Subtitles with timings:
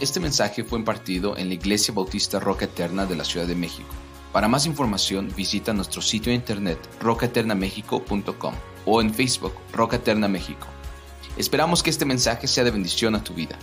[0.00, 3.90] Este mensaje fue impartido en la Iglesia Bautista Roca Eterna de la Ciudad de México.
[4.32, 8.54] Para más información visita nuestro sitio de internet rocaeternamexico.com
[8.86, 10.66] o en Facebook Roca Eterna México.
[11.36, 13.58] Esperamos que este mensaje sea de bendición a tu vida.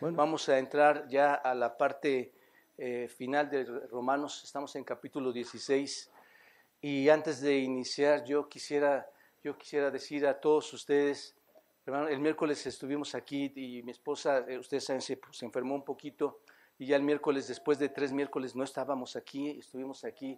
[0.00, 2.34] Bueno, vamos a entrar ya a la parte
[2.78, 4.44] eh, final de Romanos.
[4.44, 6.08] Estamos en capítulo 16
[6.82, 9.10] y antes de iniciar yo quisiera,
[9.42, 11.35] yo quisiera decir a todos ustedes
[11.86, 15.84] Hermano, el miércoles estuvimos aquí y mi esposa, eh, ustedes saben, se, se, enfermó un
[15.84, 16.40] poquito
[16.80, 20.36] y ya el miércoles, después de tres miércoles, no estábamos aquí, estuvimos aquí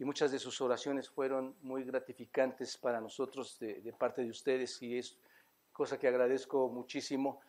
[0.00, 4.82] y muchas de sus oraciones fueron muy gratificantes para nosotros de, de parte de ustedes
[4.82, 5.16] y es
[5.72, 7.40] cosa que agradezco muchísimo.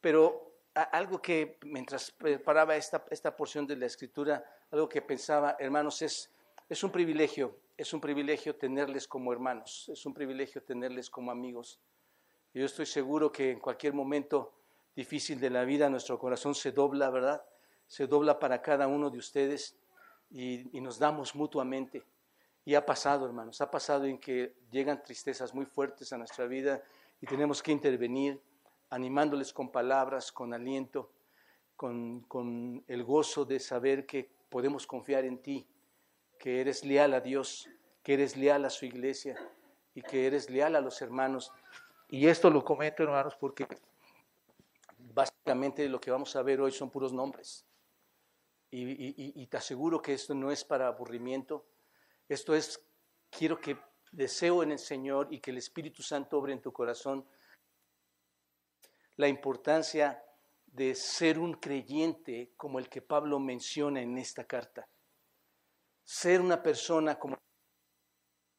[0.00, 6.02] Pero algo que mientras preparaba esta, esta porción de la escritura, algo que pensaba, hermanos,
[6.02, 6.30] es,
[6.68, 11.80] es un privilegio, es un privilegio tenerles como hermanos, es un privilegio tenerles como amigos.
[12.52, 14.52] Yo estoy seguro que en cualquier momento
[14.96, 17.42] difícil de la vida nuestro corazón se dobla, ¿verdad?
[17.86, 19.76] Se dobla para cada uno de ustedes
[20.30, 22.02] y, y, nos damos mutuamente.
[22.64, 26.82] Y ha pasado, hermanos, ha pasado en que llegan tristezas muy fuertes a nuestra vida
[27.20, 28.40] y tenemos que intervenir
[28.90, 31.10] animándoles con palabras, con aliento,
[31.76, 35.66] con, con el gozo de saber que podemos confiar en ti,
[36.38, 37.68] que eres leal a Dios,
[38.02, 39.36] que eres leal a su iglesia
[39.94, 41.52] y que eres leal a los hermanos
[42.12, 43.68] y esto lo comento, hermanos, porque
[44.98, 47.64] básicamente lo que vamos a ver hoy son puros nombres.
[48.72, 51.66] Y, te aseguro que esto no es para aburrimiento.
[52.28, 52.84] Esto es,
[53.30, 53.78] quiero que
[54.10, 57.24] deseo en el Señor y que el Espíritu Santo obre en tu corazón
[59.14, 60.24] la importancia
[60.66, 64.88] de ser un creyente como el que Pablo menciona en esta carta.
[66.04, 67.36] Ser una persona como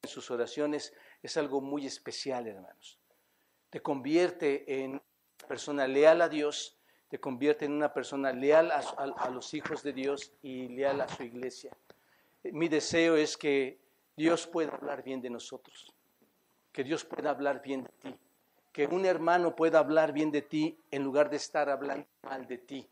[0.03, 3.00] en sus oraciones es algo muy especial, hermanos
[3.71, 5.01] te convierte en
[5.47, 6.77] persona leal a Dios,
[7.07, 11.23] te convierte en una persona leal a, los hijos de Dios y leal a su
[11.23, 11.75] iglesia.
[12.43, 13.79] Mi deseo es que
[14.15, 15.93] Dios pueda hablar bien de nosotros,
[16.71, 18.15] que Dios pueda hablar bien de ti,
[18.73, 22.57] que un hermano pueda hablar bien de ti en lugar de estar hablando mal de
[22.57, 22.87] ti.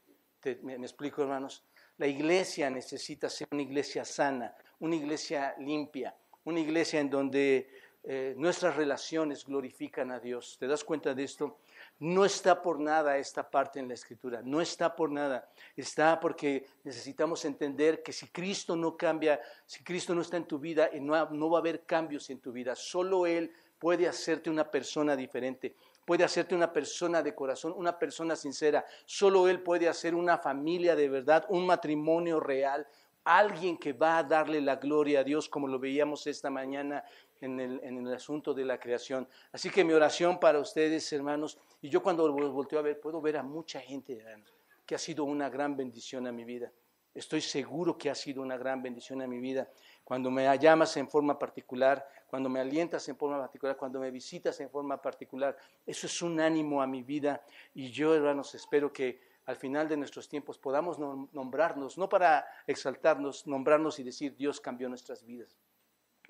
[0.63, 1.61] Me explico, hermanos?
[1.97, 6.15] La iglesia necesita ser una iglesia sana, una iglesia limpia,
[6.45, 7.69] una iglesia en donde
[8.03, 10.57] eh, nuestras relaciones glorifican a Dios.
[10.57, 11.57] ¿Te das cuenta de esto?
[11.99, 15.49] No está por nada esta parte en la escritura, no está por nada.
[15.75, 20.59] Está porque necesitamos entender que si Cristo no cambia, si Cristo no está en tu
[20.59, 22.75] vida, no, no va a haber cambios en tu vida.
[22.75, 25.75] Solo Él puede hacerte una persona diferente
[26.09, 28.83] puede hacerte una persona de corazón, una persona sincera.
[29.05, 32.87] Solo Él puede hacer una familia de verdad, un matrimonio real,
[33.23, 37.03] alguien que va a darle la gloria a Dios, como lo veíamos esta mañana
[37.41, 39.27] en el, en el, asunto de la creación.
[39.51, 43.21] Así que mi oración para ustedes, hermanos, y yo cuando los volteo a ver, puedo
[43.21, 44.53] ver a mucha gente hermanos,
[44.85, 46.71] que ha sido una gran bendición a mi vida.
[47.13, 49.67] Estoy seguro que ha sido una gran bendición a mi vida.
[50.03, 54.59] Cuando me llamas en forma particular, cuando me alientas en forma particular, cuando me visitas
[54.59, 57.43] en forma particular, eso es un ánimo a mi vida.
[57.73, 63.47] Y yo, hermanos, espero que al final de nuestros tiempos podamos nombrarnos, no para exaltarnos,
[63.47, 65.57] nombrarnos y decir Dios cambió nuestras vidas.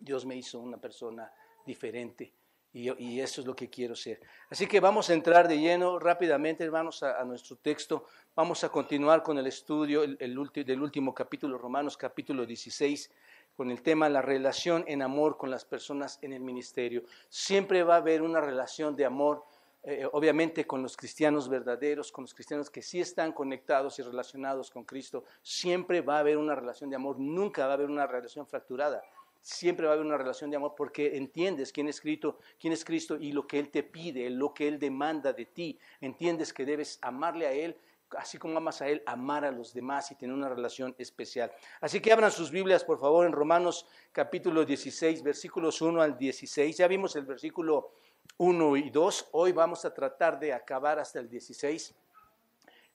[0.01, 1.31] Dios me hizo una persona
[1.65, 2.33] diferente
[2.71, 4.19] y, eso es lo que quiero ser.
[4.49, 8.05] Así que vamos a entrar de lleno rápidamente, hermanos, a, nuestro texto.
[8.35, 13.11] Vamos a continuar con el estudio el, el del último capítulo, Romanos capítulo 16,
[13.55, 17.03] con el tema la relación en amor con las personas en el ministerio.
[17.27, 19.43] Siempre va a haber una relación de amor.
[19.81, 24.69] Eh, obviamente con los cristianos verdaderos, con los cristianos que sí están conectados y relacionados
[24.69, 28.05] con Cristo, siempre va a haber una relación de amor, nunca va a haber una
[28.05, 29.01] relación fracturada
[29.41, 32.83] siempre va a haber una relación de amor porque entiendes quién es Cristo, quién es
[32.83, 35.79] Cristo y lo que Él te pide, lo que Él demanda de ti.
[36.01, 37.77] Entiendes que debes amarle a Él,
[38.17, 41.51] así como amas a Él, amar a los demás y tener una relación especial.
[41.81, 46.77] Así que abran sus Biblias, por favor, en Romanos capítulo 16, versículos 1 al 16.
[46.77, 47.93] Ya vimos el versículo
[48.37, 49.29] 1 y 2.
[49.33, 51.95] Hoy vamos a tratar de acabar hasta el 16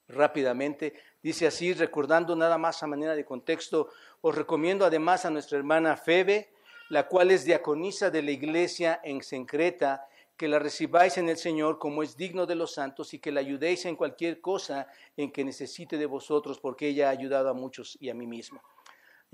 [0.09, 0.95] rápidamente.
[1.23, 3.91] Dice así, recordando nada más a manera de contexto,
[4.21, 6.51] os recomiendo además a nuestra hermana Febe,
[6.91, 10.07] la cual es diaconisa de la iglesia en Sencreta,
[10.37, 13.41] que la recibáis en el Señor como es digno de los santos y que la
[13.41, 17.97] ayudéis en cualquier cosa en que necesite de vosotros, porque ella ha ayudado a muchos
[18.01, 18.61] y a mí mismo.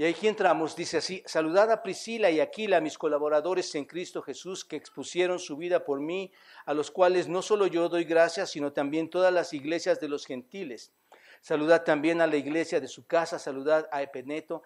[0.01, 4.65] Y aquí entramos, dice así, saludad a Priscila y Aquila, mis colaboradores en Cristo Jesús,
[4.65, 6.33] que expusieron su vida por mí,
[6.65, 10.25] a los cuales no solo yo doy gracias, sino también todas las iglesias de los
[10.25, 10.91] gentiles.
[11.43, 14.63] Saludad también a la iglesia de su casa, saludad a Epeneto,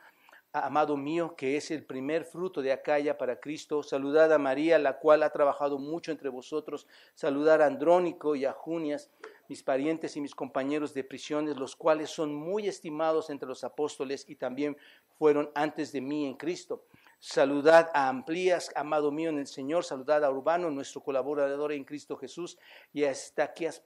[0.52, 3.82] amado mío, que es el primer fruto de Acaya para Cristo.
[3.82, 6.86] Saludad a María, la cual ha trabajado mucho entre vosotros.
[7.16, 9.10] Saludad a Andrónico y a Junias,
[9.48, 14.24] mis parientes y mis compañeros de prisiones, los cuales son muy estimados entre los apóstoles
[14.28, 14.76] y también
[15.18, 16.84] fueron antes de mí en Cristo.
[17.18, 19.84] Saludad a Amplías, amado mío en el Señor.
[19.84, 22.58] Saludad a Urbano, nuestro colaborador en Cristo Jesús,
[22.92, 23.82] y a Estaquias,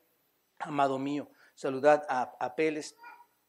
[0.58, 1.30] amado mío.
[1.54, 2.96] Saludad a Apeles,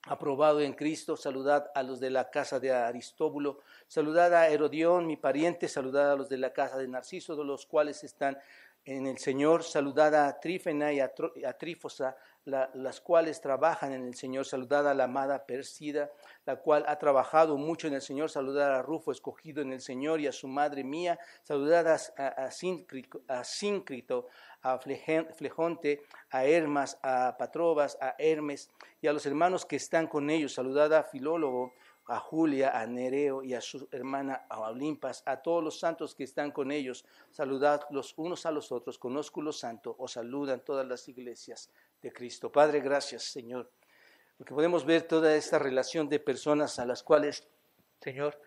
[0.04, 1.18] aprobado en Cristo.
[1.18, 3.60] Saludad a los de la casa de Aristóbulo.
[3.88, 5.68] Saludad a Herodión, mi pariente.
[5.68, 8.38] Saludad a los de la casa de Narciso, de los cuales están
[8.86, 9.64] en el Señor.
[9.64, 11.12] Saludad a Trífena y a,
[11.58, 12.16] Trífosa,
[12.46, 14.46] las cuales trabajan en el Señor.
[14.46, 16.12] Saludad a la amada Persida,
[16.46, 18.30] la cual ha trabajado mucho en el Señor.
[18.30, 21.20] Saludad a Rufo, escogido en el Señor, y a su madre mía.
[21.44, 24.28] Saludad a, a, Síncrito,
[24.62, 28.70] a Flejonte, a Hermas, a Patrobas, a Hermes,
[29.02, 30.54] y a los hermanos que están con ellos.
[30.54, 31.74] Saludad a Filólogo,
[32.10, 36.24] a Julia, a Nereo y a su hermana a Olimpas, a todos los santos que
[36.24, 37.06] están con ellos.
[37.32, 38.98] Saludad los unos a los otros.
[38.98, 41.70] Conozco los santos, os saludan todas las iglesias
[42.02, 42.52] de Cristo.
[42.52, 43.70] Padre, gracias, Señor,
[44.38, 47.48] porque podemos ver toda esta relación de personas a las cuales,
[48.02, 48.42] Señor,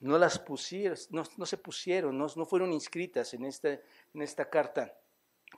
[0.00, 4.94] no las pusieron, no, se pusieron, no, no, fueron inscritas en esta, en esta carta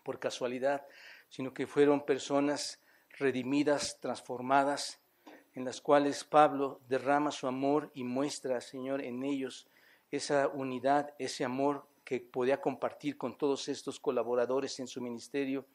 [0.05, 0.87] por casualidad,
[1.29, 2.81] sino que fueron personas
[3.19, 5.01] redimidas, transformadas,
[5.59, 9.67] en las cuales Pablo derrama su amor y muestra, Señor, en ellos
[10.09, 15.67] esa unidad, ese amor que podía compartir con todos estos colaboradores en su ministerio.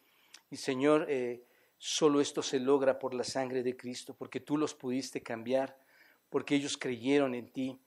[0.50, 1.44] Y Señor, eh,
[1.77, 5.77] solo esto se logra por la sangre de Cristo, porque tú los pudiste cambiar,
[6.29, 7.77] porque ellos creyeron en ti,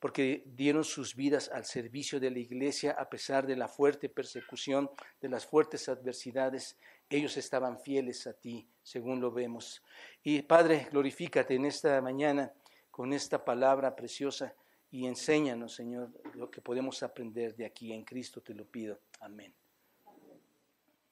[0.00, 4.90] porque dieron sus vidas al servicio de la iglesia a pesar de la fuerte persecución,
[5.20, 6.76] de las fuertes adversidades
[7.08, 9.82] ellos estaban fieles a ti, según lo vemos.
[10.22, 12.52] Y Padre, glorifícate en esta mañana
[12.90, 14.54] con esta palabra preciosa
[14.90, 17.92] y enséñanos, Señor, lo que podemos aprender de aquí.
[17.92, 19.00] En Cristo te lo pido.
[19.20, 19.52] Amén.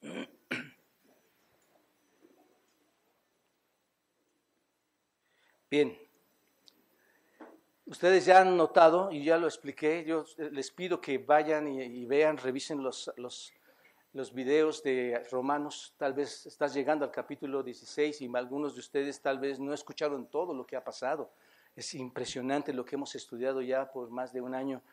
[5.69, 5.97] Bien,
[7.85, 12.37] ustedes ya han notado, y ya lo expliqué, yo les pido que vayan y, vean,
[12.37, 13.11] revisen los,
[14.13, 19.19] los videos de Romanos, tal vez estás llegando al capítulo 16 y algunos de ustedes
[19.19, 21.31] tal vez no escucharon todo lo que ha pasado.
[21.75, 24.83] Es impresionante lo que hemos estudiado ya por más de un año,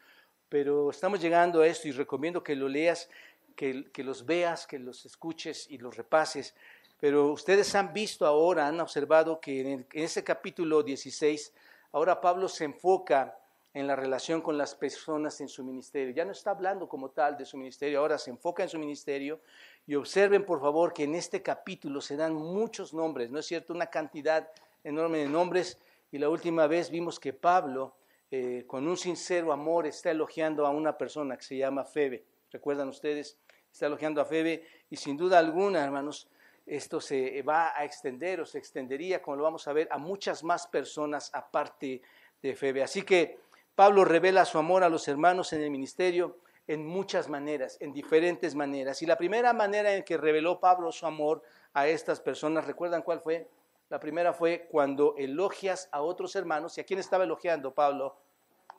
[0.49, 3.11] pero estamos llegando a esto y recomiendo que lo leas,
[3.55, 6.55] que, que los veas, que los escuches y los repases.
[6.99, 11.52] Pero ustedes han visto ahora, han observado que en, en ese capítulo 16,
[11.93, 13.38] ahora Pablo se enfoca
[13.72, 16.14] en la relación con las personas en su ministerio.
[16.14, 19.40] Ya no está hablando como tal de su ministerio, ahora se enfoca en su ministerio
[19.87, 23.72] y observen por favor que en este capítulo se dan muchos nombres, ¿no es cierto?
[23.72, 24.49] Una cantidad
[24.82, 25.78] enorme de nombres
[26.11, 27.94] y la última vez vimos que Pablo
[28.32, 32.25] eh, con un sincero amor está elogiando a una persona que se llama Febe.
[32.50, 33.38] ¿Recuerdan ustedes?
[33.72, 36.28] Está elogiando a Febe y sin duda alguna, hermanos,
[36.67, 40.44] esto se va a extender o se extendería, como lo vamos a ver, a muchas
[40.44, 42.02] más personas aparte
[42.43, 42.82] de Febe.
[42.82, 43.38] Así que
[43.81, 46.37] Pablo revela su amor a los hermanos en el ministerio
[46.67, 49.00] en muchas maneras, en diferentes maneras.
[49.00, 51.41] Y la primera manera en que reveló Pablo su amor
[51.73, 53.49] a estas personas, ¿recuerdan cuál fue?
[53.88, 56.77] La primera fue cuando elogias a otros hermanos.
[56.77, 58.19] ¿Y a quién estaba elogiando Pablo?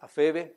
[0.02, 0.56] A Febe.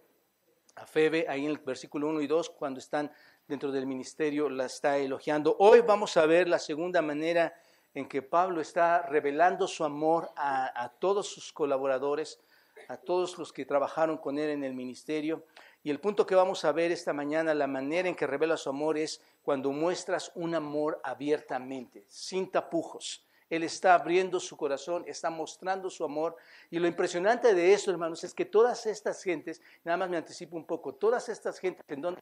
[0.76, 3.10] A Febe, ahí en el versículo 1 y 2, cuando están
[3.48, 5.56] dentro del ministerio, la está elogiando.
[5.58, 7.54] Hoy vamos a ver la segunda manera
[7.94, 12.40] en que Pablo está revelando su amor a, todos sus colaboradores
[12.88, 15.44] a todos los que trabajaron con él en el ministerio.
[15.82, 18.68] Y el punto que vamos a ver esta mañana, la manera en que revela su
[18.68, 23.26] amor es cuando muestras un amor abiertamente, sin tapujos.
[23.48, 26.36] Él está abriendo su corazón, está mostrando su amor.
[26.70, 30.56] Y lo impresionante de eso, hermanos, es que todas estas gentes, nada más me anticipo
[30.56, 32.20] un poco, todas estas gentes en donde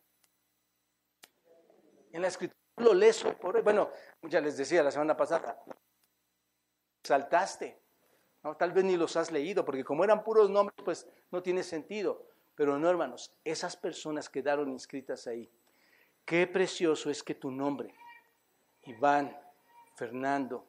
[2.13, 3.91] en la escritura lo lees por bueno,
[4.23, 5.63] ya les decía la semana pasada,
[7.03, 7.83] saltaste,
[8.59, 12.27] Tal vez ni los has leído, porque como eran puros nombres, pues no tiene sentido.
[12.57, 15.49] Pero no, hermanos, esas personas quedaron inscritas ahí.
[16.25, 17.95] Qué precioso es que tu nombre,
[18.83, 19.37] Iván,
[19.95, 20.67] Fernando,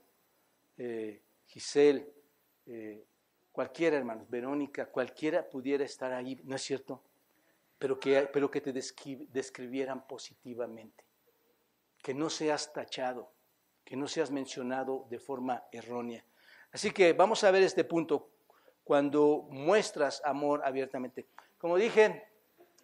[0.78, 2.14] eh, Giselle,
[2.68, 3.04] eh,
[3.52, 7.02] cualquiera, hermanos, Verónica, cualquiera pudiera estar ahí, ¿no es cierto?
[7.80, 11.04] Pero que, pero que te describieran positivamente.
[12.04, 13.32] Que no seas tachado,
[13.84, 16.24] que no seas mencionado de forma errónea.
[16.72, 18.30] Así que vamos a ver este punto
[18.84, 21.26] cuando muestras amor abiertamente.
[21.58, 22.28] Como dije,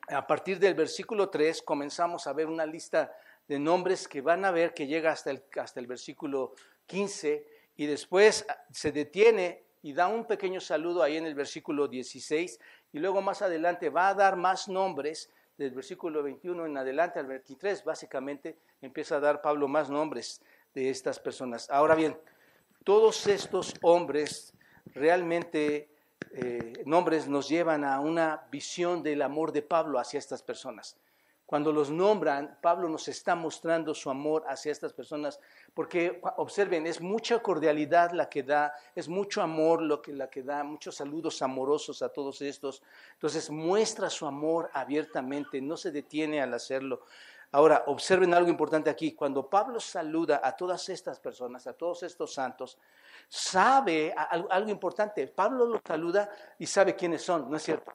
[0.07, 3.13] a partir del versículo 3 comenzamos a ver una lista
[3.47, 6.53] de nombres que van a ver que llega hasta el, hasta el versículo
[6.87, 7.45] 15
[7.75, 12.59] y después se detiene y da un pequeño saludo ahí en el versículo 16
[12.91, 17.27] y luego más adelante va a dar más nombres, del versículo 21 en adelante al
[17.27, 20.41] 23, básicamente empieza a dar Pablo más nombres
[20.73, 21.69] de estas personas.
[21.69, 22.17] Ahora bien,
[22.85, 24.53] todos estos hombres
[24.93, 25.89] realmente
[26.31, 30.95] eh, nombres nos llevan a una visión del amor de Pablo hacia estas personas.
[31.49, 35.39] Cuando los nombran, Pablo nos está mostrando su amor hacia estas personas,
[35.73, 40.43] porque observen, es mucha cordialidad la que da, es mucho amor lo que la que
[40.43, 42.83] da, muchos saludos amorosos a todos estos.
[43.13, 47.01] Entonces muestra su amor abiertamente, no se detiene al hacerlo.
[47.51, 49.13] Ahora, observen algo importante aquí.
[49.13, 52.77] Cuando Pablo saluda a todas estas personas, a todos estos santos,
[53.27, 54.13] sabe
[54.51, 55.25] algo importante.
[55.25, 56.29] Pablo los saluda
[56.59, 57.91] y sabe quiénes son, ¿no es cierto?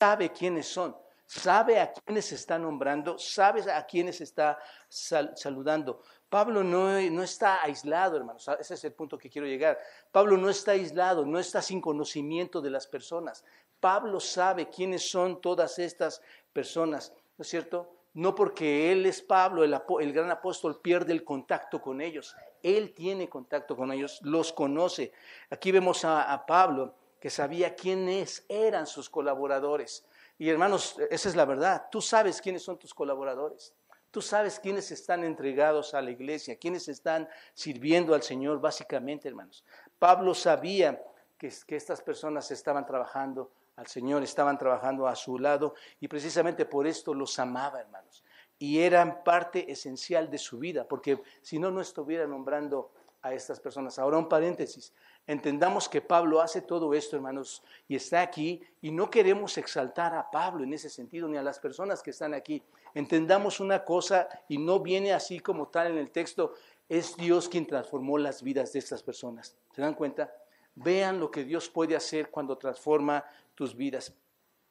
[0.00, 6.02] Sabe quiénes son sabe a quiénes está nombrando, sabe a quiénes está saludando.
[6.28, 9.78] Pablo no, no, está aislado, hermanos, ese es el punto que quiero llegar.
[10.10, 13.44] Pablo no está aislado, no está sin conocimiento de las personas.
[13.80, 17.92] Pablo sabe quiénes son todas estas personas, ¿no es cierto?
[18.14, 22.34] No porque él es Pablo, el, gran apóstol, pierde el contacto con ellos.
[22.62, 25.12] Él tiene contacto con ellos, los conoce.
[25.50, 30.06] Aquí vemos a Pablo que sabía quiénes eran sus colaboradores.
[30.38, 31.86] Y hermanos, esa es la verdad.
[31.90, 33.74] Tú sabes quiénes son tus colaboradores.
[34.10, 39.64] Tú sabes quiénes están entregados a la iglesia, quiénes están sirviendo al Señor, básicamente, hermanos.
[39.98, 41.02] Pablo sabía
[41.36, 46.86] que, estas personas estaban trabajando al Señor, estaban trabajando a su lado y precisamente por
[46.86, 48.24] esto los amaba, hermanos.
[48.58, 53.60] Y eran parte esencial de su vida, porque si no, no estuviera nombrando a estas
[53.60, 53.98] personas.
[53.98, 54.94] Ahora un paréntesis.
[55.26, 60.30] Entendamos que Pablo hace todo esto, hermanos, y está aquí, y no queremos exaltar a
[60.30, 62.62] Pablo en ese sentido, ni a las personas que están aquí.
[62.94, 66.54] Entendamos una cosa, y no viene así como tal en el texto,
[66.88, 69.56] es Dios quien transformó las vidas de estas personas.
[69.74, 70.32] ¿Se dan cuenta?
[70.76, 73.24] Vean lo que Dios puede hacer cuando transforma
[73.56, 74.14] tus vidas.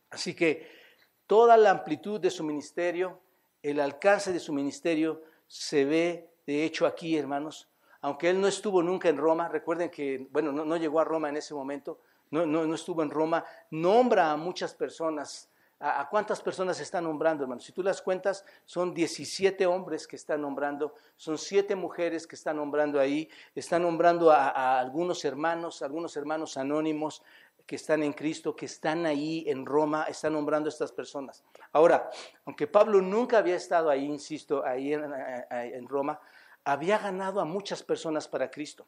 [0.09, 0.69] Así que
[1.27, 3.19] toda la amplitud de su ministerio,
[3.61, 7.67] el alcance de su ministerio, se ve, de hecho, aquí, hermanos,
[8.05, 11.37] aunque él no estuvo nunca en Roma, recuerden que, bueno, no, llegó a Roma en
[11.37, 15.49] ese momento, no, no, estuvo en Roma, nombra a muchas personas.
[15.79, 17.63] ¿A, cuántas personas está nombrando, hermanos?
[17.63, 22.57] Si tú las cuentas, son 17 hombres que están nombrando, son 7 mujeres que están
[22.57, 27.23] nombrando ahí, están nombrando a, algunos hermanos, algunos hermanos anónimos
[27.65, 31.43] que están en Cristo, que están ahí en Roma, están nombrando a estas personas.
[31.71, 32.11] Ahora,
[32.45, 36.19] aunque Pablo nunca había estado ahí, insisto, ahí en Roma,
[36.65, 38.85] había ganado a muchas personas para Cristo.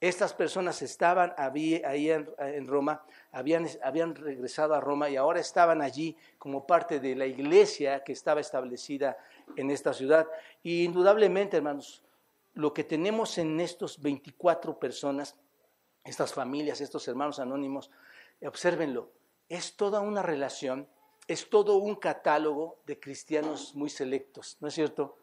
[0.00, 6.66] Estas personas estaban ahí en, Roma, habían, regresado a Roma y ahora estaban allí como
[6.66, 9.16] parte de la iglesia que estaba establecida
[9.56, 10.26] en esta ciudad.
[10.62, 12.02] Y indudablemente, hermanos,
[12.54, 15.36] lo que tenemos en estos 24 personas,
[16.04, 17.90] estas familias, estos hermanos anónimos,
[18.42, 19.10] obsérvenlo,
[19.48, 20.86] es toda una relación,
[21.28, 25.16] es todo un catálogo de cristianos muy selectos, ¿no es cierto?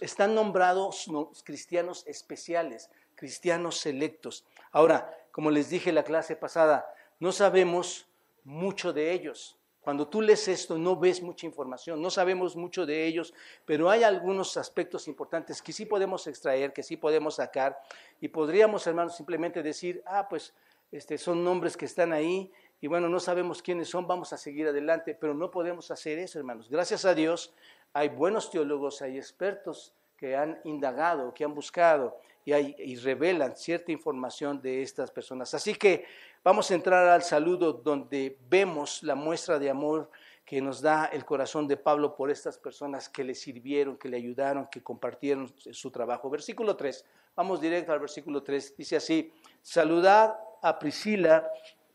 [0.00, 1.06] Están nombrados
[1.44, 4.44] cristianos especiales, cristianos selectos.
[4.72, 6.86] Ahora, como les dije la clase pasada,
[7.20, 8.06] no sabemos
[8.44, 9.56] mucho de ellos.
[9.86, 13.32] Cuando tú lees esto no ves mucha información, no sabemos mucho de ellos,
[13.64, 17.78] pero hay algunos aspectos importantes que sí podemos extraer, que sí podemos sacar
[18.20, 20.54] y podríamos, hermanos, simplemente decir, ah, pues
[20.90, 22.50] este, son nombres que están ahí
[22.80, 26.40] y bueno, no sabemos quiénes son, vamos a seguir adelante, pero no podemos hacer eso,
[26.40, 26.68] hermanos.
[26.68, 27.54] Gracias a Dios
[27.92, 34.60] hay buenos teólogos, hay expertos que han indagado, que han buscado y, revelan cierta información
[34.62, 35.52] de estas personas.
[35.54, 36.04] Así que
[36.44, 40.10] vamos a entrar al saludo donde vemos la muestra de amor
[40.44, 44.16] que nos da el corazón de Pablo por estas personas que le sirvieron, que le
[44.16, 46.30] ayudaron, que compartieron su trabajo.
[46.30, 51.50] Versículo 3, vamos directo al versículo 3, dice así, saludad a Priscila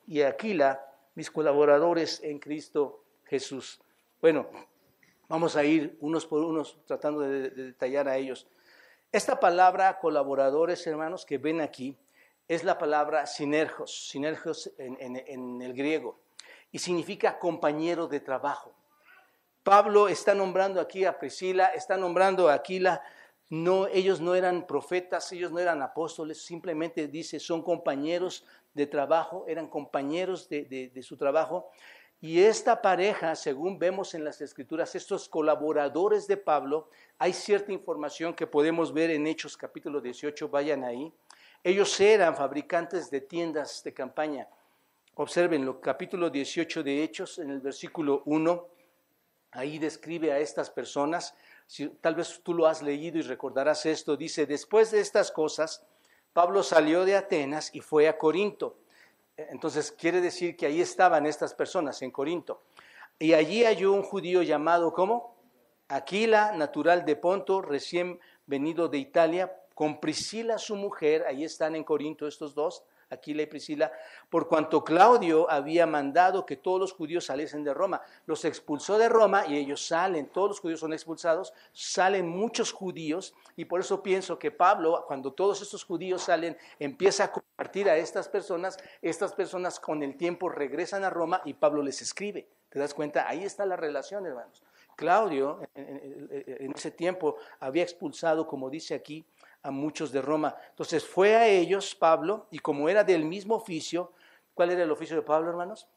[0.05, 3.79] y a Aquila, mis colaboradores en Cristo Jesús.
[4.19, 4.48] Bueno,
[5.31, 8.50] Vamos a ir unos por unos tratando de, detallar a ellos.
[9.13, 11.97] Esta palabra colaboradores, hermanos, que ven aquí,
[12.50, 16.19] es la palabra sinergos, sinergos en, el griego,
[16.69, 18.73] y significa compañero de trabajo.
[19.63, 23.01] Pablo está nombrando aquí a Priscila, está nombrando a Aquila,
[23.50, 29.45] no, ellos no eran profetas, ellos no eran apóstoles, simplemente dice, son compañeros de trabajo,
[29.47, 31.71] eran compañeros de, de su trabajo,
[32.23, 36.87] y esta pareja, según vemos en las escrituras, estos colaboradores de Pablo,
[37.17, 41.11] hay cierta información que podemos ver en Hechos capítulo 18, vayan ahí.
[41.63, 44.47] Ellos eran fabricantes de tiendas de campaña.
[45.15, 48.67] Observen capítulo 18 de Hechos, en el versículo 1,
[49.53, 51.33] ahí describe a estas personas.
[51.65, 54.15] Si, tal vez tú lo has leído y recordarás esto.
[54.15, 55.83] Dice, después de estas cosas,
[56.33, 58.77] Pablo salió de Atenas y fue a Corinto
[59.38, 62.63] Entonces quiere decir que ahí estaban estas personas en Corinto.
[63.19, 65.35] Y allí halló un judío llamado, ¿cómo?
[65.88, 71.83] Aquila, natural de Ponto, recién venido de Italia, con Priscila su mujer, ahí están en
[71.83, 73.91] Corinto estos dos, Aquila y Priscila,
[74.29, 78.01] por cuanto Claudio había mandado que todos los judíos saliesen de Roma.
[78.25, 83.33] Los expulsó de Roma y ellos salen, todos los judíos son expulsados, salen muchos judíos
[83.57, 87.97] y por eso pienso que Pablo, cuando todos estos judíos salen, empieza a compartir a
[87.97, 92.47] estas personas, estas personas con el tiempo regresan a Roma y Pablo les escribe.
[92.69, 93.27] ¿Te das cuenta?
[93.27, 94.63] Ahí está la relación, hermanos.
[94.95, 99.25] Claudio en, ese tiempo había expulsado, como dice aquí,
[99.63, 100.56] a muchos de Roma.
[100.70, 104.13] Entonces fue a ellos Pablo y como era del mismo oficio,
[104.53, 105.88] ¿cuál era el oficio de Pablo, hermanos?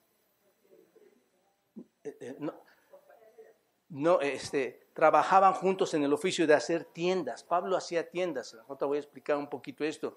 [2.05, 2.37] Eh, eh,
[3.91, 7.45] no, este, trabajaban juntos en el oficio de hacer tiendas.
[7.45, 8.57] Pablo hacía tiendas.
[8.69, 10.17] Ahora voy a explicar un poquito esto.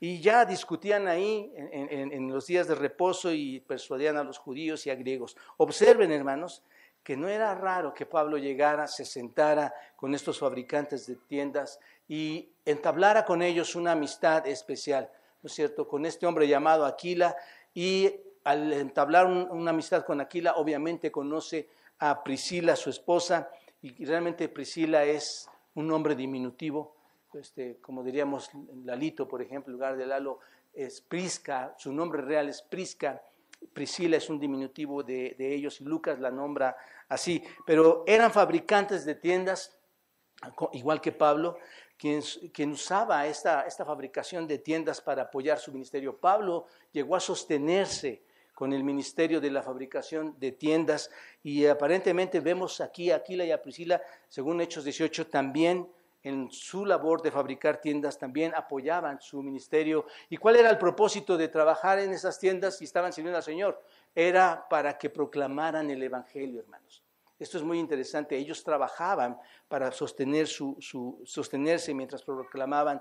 [0.00, 4.86] Y ya discutían ahí en, en, los días de reposo y persuadían a los judíos
[4.86, 5.36] y a griegos.
[5.56, 6.62] Observen, hermanos,
[7.02, 12.48] que no era raro que Pablo llegara, se sentara con estos fabricantes de tiendas y
[12.64, 15.10] entablara con ellos una amistad especial,
[15.42, 15.86] ¿no es cierto?
[15.86, 17.36] Con este hombre llamado Aquila
[17.74, 18.10] y
[18.44, 23.50] al entablar una amistad con Aquila, obviamente conoce a Priscila, su esposa,
[23.82, 26.96] y realmente Priscila es un nombre diminutivo,
[27.34, 28.50] este, como diríamos
[28.84, 30.40] Lalito, por ejemplo, en lugar de Lalo
[30.72, 33.22] es Prisca, su nombre real es Prisca,
[33.72, 36.76] Priscila es un diminutivo de, de ellos y Lucas la nombra
[37.08, 39.78] así, pero eran fabricantes de tiendas,
[40.72, 41.58] igual que Pablo,
[41.98, 46.16] quien, usaba esta, esta fabricación de tiendas para apoyar su ministerio.
[46.16, 48.22] Pablo llegó a sostenerse
[48.54, 51.10] con el ministerio de la fabricación de tiendas
[51.42, 55.88] y aparentemente vemos aquí a Aquila y a Priscila, según Hechos 18, también
[56.22, 60.06] en su labor de fabricar tiendas también apoyaban su ministerio.
[60.28, 63.82] ¿Y cuál era el propósito de trabajar en esas tiendas si estaban sirviendo al Señor?
[64.14, 67.04] Era para que proclamaran el Evangelio, hermanos.
[67.38, 68.36] Esto es muy interesante.
[68.36, 73.00] Ellos trabajaban para sostenerse mientras proclamaban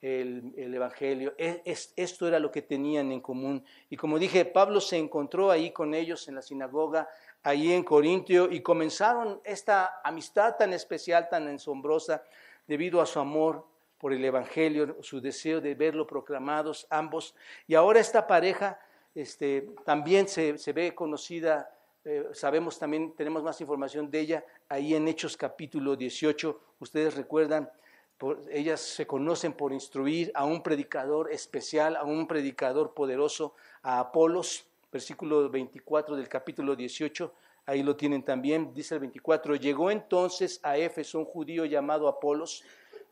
[0.00, 1.34] el, Evangelio.
[1.38, 3.64] E, esto era lo que tenían en común.
[3.88, 7.08] Y como dije, Pablo se encontró ahí con ellos en la sinagoga,
[7.42, 12.22] ahí en Corintio, y comenzaron esta amistad tan especial, tan asombrosa,
[12.66, 13.64] debido a su amor
[13.98, 17.34] por el Evangelio, su deseo de verlo proclamados ambos.
[17.66, 18.78] Y ahora esta pareja
[19.14, 21.70] este, también se ve conocida
[22.08, 26.60] eh, sabemos también, tenemos más información de ella ahí en Hechos capítulo 18.
[26.78, 27.68] Ustedes recuerdan,
[28.48, 34.68] ellas se conocen por instruir a un predicador especial, a un predicador poderoso, a Apolos,
[34.92, 37.34] versículo 24 del capítulo 18.
[37.66, 39.56] Ahí lo tienen también, dice el 24.
[39.56, 42.62] Llegó entonces a Éfeso un judío llamado Apolos,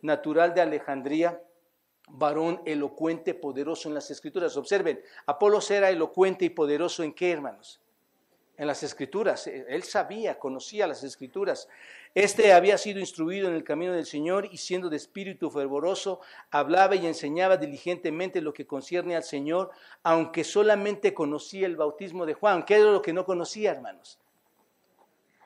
[0.02, 1.42] natural de Alejandría,
[2.11, 4.57] varón elocuente, poderoso en las escrituras.
[4.57, 7.80] Observen, Apolos era elocuente y poderoso en qué, hermanos?
[8.57, 9.47] En las escrituras.
[9.47, 11.69] Eh, él sabía, conocía las escrituras.
[12.14, 16.95] Este había sido instruido en el camino del Señor y siendo de espíritu fervoroso, hablaba
[16.95, 19.71] y enseñaba diligentemente lo que concierne al Señor,
[20.03, 22.64] aunque solamente conocía el bautismo de Juan.
[22.64, 24.21] ¿Qué era lo que no conocía, hermanos?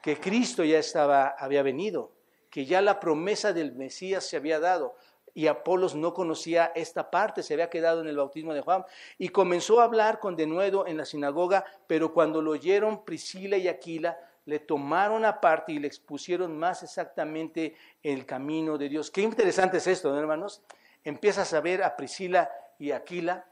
[0.03, 2.13] Que Cristo ya estaba, había venido,
[2.51, 4.97] que ya la promesa del Mesías se había dado
[5.35, 8.85] y Apolos no conocía esta parte, se había quedado en el bautismo de Juan
[9.19, 13.69] y comenzó a hablar con denuedo en la sinagoga, pero cuando lo oyeron Priscila y
[13.69, 19.11] Aquila, le tomaron aparte y le expusieron más exactamente el camino de Dios.
[19.11, 20.63] Qué interesante es esto, ¿no, hermanos?
[21.05, 23.45] Empiezas a ver a Priscila y Aquila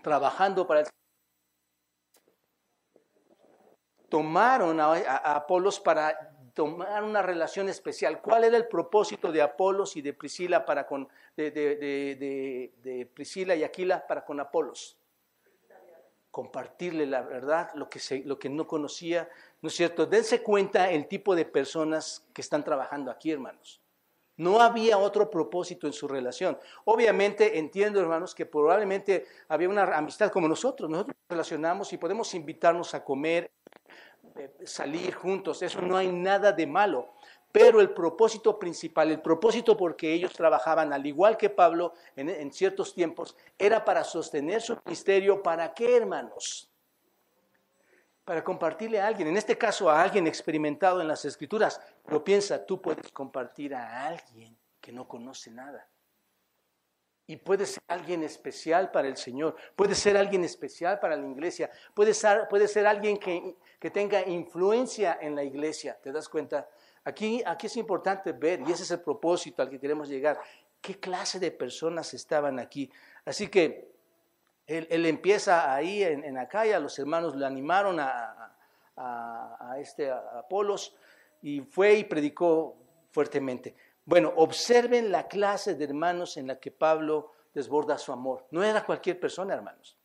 [0.00, 0.86] trabajando para el
[4.12, 4.92] tomaron a,
[5.34, 8.20] Apolos para tomar una relación especial.
[8.20, 13.64] ¿Cuál era el propósito de Apolos y de Priscila para con de, de, Priscila y
[13.64, 14.98] Aquila para con Apolos?
[16.30, 19.28] Compartirle la verdad, lo que, se, lo que no conocía,
[19.60, 20.06] ¿no es cierto?
[20.06, 23.82] Dense cuenta el tipo de personas que están trabajando aquí, hermanos.
[24.36, 26.58] No había otro propósito en su relación.
[26.86, 30.88] Obviamente entiendo, hermanos, que probablemente había una amistad como nosotros.
[30.88, 33.50] Nosotros nos relacionamos y podemos invitarnos a comer,
[34.64, 37.12] salir juntos, eso no hay nada de malo.
[37.52, 42.94] Pero el propósito principal, el propósito porque ellos trabajaban, al igual que Pablo en, ciertos
[42.94, 45.42] tiempos, era para sostener su ministerio.
[45.42, 46.70] ¿Para qué, hermanos?
[48.24, 51.78] Para compartirle a alguien, en este caso a alguien experimentado en las escrituras.
[52.06, 55.86] Pero piensa, tú puedes compartir a alguien que no conoce nada.
[57.26, 61.70] Y puede ser alguien especial para el Señor, puede ser alguien especial para la iglesia,
[61.94, 65.96] puede ser, alguien que, que tenga influencia en la iglesia.
[66.02, 66.68] ¿Te das cuenta?
[67.04, 70.40] Aquí, aquí es importante ver, y ese es el propósito al que queremos llegar,
[70.80, 72.90] qué clase de personas estaban aquí.
[73.24, 73.92] Así que
[74.66, 78.52] Él, empieza ahí en, en Acaya, los hermanos le animaron a,
[78.96, 80.94] a, este Apolos
[81.40, 82.76] y fue y predicó
[83.10, 83.74] fuertemente.
[84.04, 88.46] Bueno, observen la clase de hermanos en la que Pablo desborda su amor.
[88.50, 89.96] No era cualquier persona, hermanos.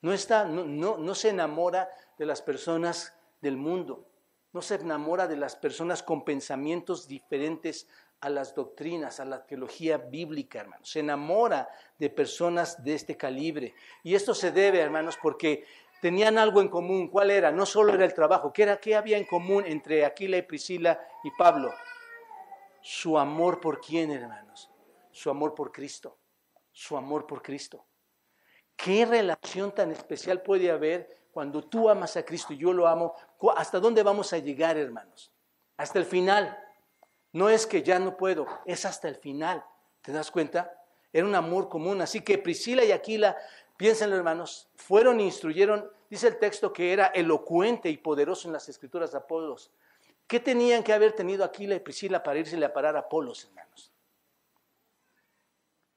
[0.00, 4.06] No, está, no, no se enamora de las personas del mundo.
[4.52, 7.88] No se enamora de las personas con pensamientos diferentes
[8.20, 10.90] a las doctrinas, a la teología bíblica, hermanos.
[10.90, 13.74] Se enamora de personas de este calibre.
[14.02, 15.64] Y esto se debe, hermanos, porque
[16.00, 17.08] tenían algo en común.
[17.08, 17.50] ¿Cuál era?
[17.52, 18.52] No solo era el trabajo.
[18.52, 21.72] ¿Qué, era, qué había en común entre Aquila y Priscila y Pablo?
[22.80, 24.70] Su amor por quién, hermanos?
[25.10, 26.18] Su amor por Cristo.
[26.72, 27.84] Su amor por Cristo.
[28.76, 33.14] ¿Qué relación tan especial puede haber cuando tú amas a Cristo y yo lo amo?
[33.56, 35.32] ¿Hasta dónde vamos a llegar, hermanos?
[35.76, 36.56] Hasta el final.
[37.32, 39.64] No es que ya no puedo, es hasta el final.
[40.02, 40.80] ¿Te das cuenta?
[41.12, 42.00] Era un amor común.
[42.00, 43.36] Así que Priscila y Aquila
[43.78, 48.68] Piénsenlo, hermanos, fueron e instruyeron, dice el texto que era elocuente y poderoso en las
[48.68, 49.70] escrituras de Apolos.
[50.28, 53.90] ¿Qué tenían que haber tenido Aquila y Priscila para irse a parar a Apolos, hermanos?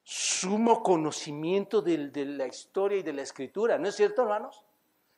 [0.02, 4.64] Sumo conocimiento de, de la historia y de la escritura, ¿no es cierto, hermanos?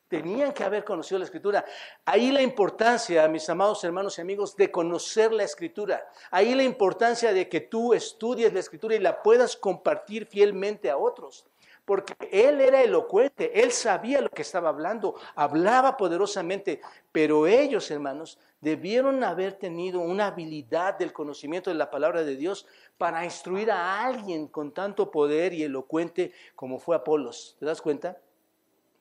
[0.09, 1.65] Tenían que haber conocido la escritura.
[2.03, 6.07] Ahí la importancia, mis amados hermanos y amigos, de conocer la escritura.
[6.29, 10.97] Ahí la importancia de que tú estudies la escritura y la puedas compartir fielmente a
[10.97, 11.45] otros
[11.85, 18.39] porque él era elocuente, él sabía lo que estaba hablando, hablaba poderosamente, pero ellos, hermanos,
[18.59, 22.65] debieron haber tenido una habilidad del conocimiento de la palabra de Dios
[22.97, 27.55] para instruir a alguien con tanto poder y elocuente como fue Apolos.
[27.59, 28.17] ¿Te das cuenta?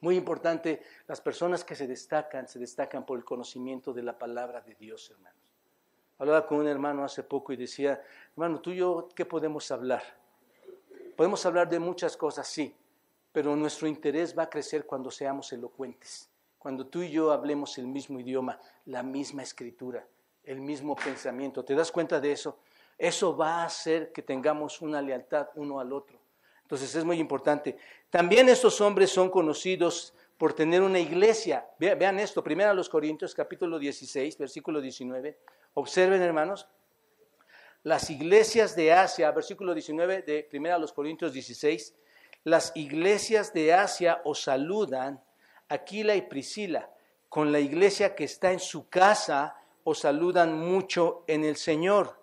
[0.01, 4.61] Muy importante, las personas que se destacan, se destacan por el conocimiento de la palabra
[4.61, 5.41] de Dios, hermanos.
[6.19, 10.03] Hablaba con un hermano hace poco y decía, hermano, tú y yo, ¿qué podemos hablar?
[11.17, 12.75] Podemos hablar de muchas cosas, sí,
[13.33, 17.87] pero nuestro interés va a crecer cuando seamos elocuentes, cuando tú y yo hablemos el
[17.87, 20.07] mismo idioma, la misma escritura,
[20.43, 21.65] el mismo pensamiento.
[21.65, 22.59] ¿Te das cuenta de eso?
[22.99, 26.19] Eso va a hacer que tengamos una lealtad uno al otro.
[26.63, 27.77] Entonces es muy importante.
[28.11, 31.69] También estos hombres son conocidos por tener una iglesia.
[31.79, 35.39] Vean esto, primero a los Corintios capítulo 16, versículo 19.
[35.75, 36.69] Observen, hermanos,
[37.85, 41.95] las iglesias de Asia, versículo 19 de 1 los Corintios 16,
[42.45, 45.23] las iglesias de Asia os saludan,
[45.69, 46.91] Aquila y Priscila,
[47.29, 52.19] con la iglesia que está en su casa os saludan mucho en el Señor.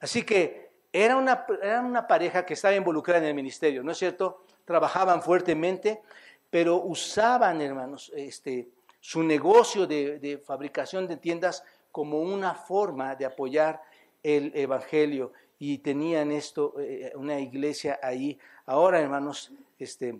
[0.00, 3.98] Así que era una, era una pareja que estaba involucrada en el ministerio, ¿no es
[3.98, 4.44] cierto?
[4.64, 6.02] Trabajaban fuertemente,
[6.50, 13.26] pero usaban, hermanos, este, su negocio de, de fabricación de tiendas como una forma de
[13.26, 13.80] apoyar
[14.22, 18.38] el Evangelio y tenían esto, eh, una iglesia ahí.
[18.64, 20.18] Ahora, hermanos, este,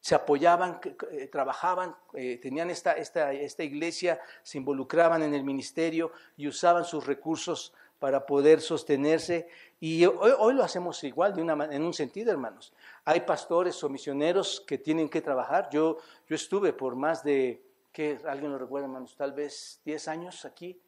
[0.00, 6.12] se apoyaban, eh, trabajaban, eh, tenían esta, esta, esta iglesia, se involucraban en el ministerio
[6.36, 9.48] y usaban sus recursos para poder sostenerse.
[9.80, 12.72] Y hoy, lo hacemos igual, de una, en un sentido, hermanos.
[13.04, 15.70] Hay pastores o misioneros que tienen que trabajar.
[15.72, 20.44] Yo, yo estuve por más de, que alguien lo recuerda, hermanos, tal vez 10 años
[20.44, 20.78] aquí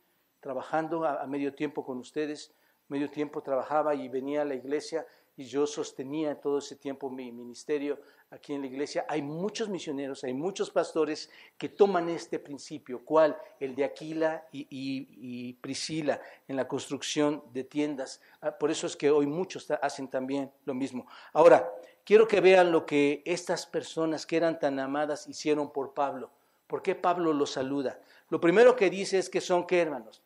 [0.46, 2.52] trabajando a, medio tiempo con ustedes,
[2.86, 5.04] medio tiempo trabajaba y venía a la iglesia
[5.36, 7.98] y yo sostenía todo ese tiempo mi ministerio
[8.30, 9.04] aquí en la iglesia.
[9.08, 11.28] Hay muchos misioneros, hay muchos pastores
[11.58, 13.36] que toman este principio, ¿cuál?
[13.58, 18.20] El de Aquila y, Priscila en la construcción de tiendas.
[18.40, 21.08] Ah, por eso es que hoy muchos hacen también lo mismo.
[21.32, 21.68] Ahora,
[22.04, 26.30] quiero que vean lo que estas personas que eran tan amadas hicieron por Pablo.
[26.68, 27.98] ¿Por qué Pablo los saluda?
[28.28, 30.22] Lo primero que dice es que son, ¿qué hermanos?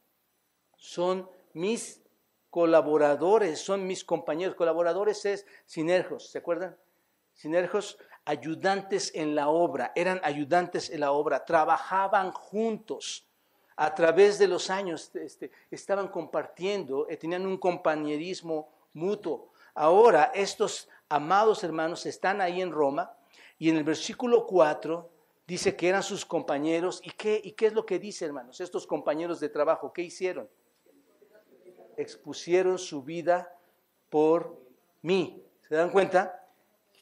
[0.80, 2.02] Son mis
[2.48, 4.56] colaboradores, son mis compañeros.
[4.56, 6.76] Colaboradores es sinergos, ¿se acuerdan?
[7.34, 13.26] Sinergos, ayudantes en la obra, eran ayudantes en la obra, trabajaban juntos
[13.76, 19.52] a través de los años, este, estaban compartiendo, eh, tenían un compañerismo mutuo.
[19.74, 23.14] Ahora estos amados hermanos están ahí en Roma
[23.58, 25.10] y en el versículo 4
[25.46, 27.00] dice que eran sus compañeros.
[27.02, 28.60] ¿Y qué, ¿Y qué es lo que dice, hermanos?
[28.60, 30.48] Estos compañeros de trabajo, ¿qué hicieron?
[32.00, 33.52] Expusieron su vida
[34.08, 34.58] por
[35.02, 35.44] mí.
[35.68, 36.46] ¿Se dan cuenta?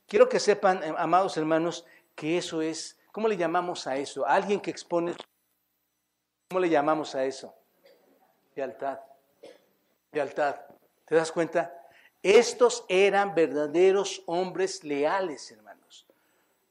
[0.06, 1.84] Quiero que sepan, eh, amados hermanos,
[2.14, 4.26] que eso es, ¿cómo le llamamos a eso?
[4.26, 5.14] alguien que expone,
[6.48, 7.54] ¿cómo le llamamos a eso?
[8.54, 8.98] Lealtad.
[10.12, 10.56] Lealtad.
[11.04, 11.74] ¿Te das cuenta?
[12.22, 15.67] Estos eran verdaderos hombres leales, hermanos.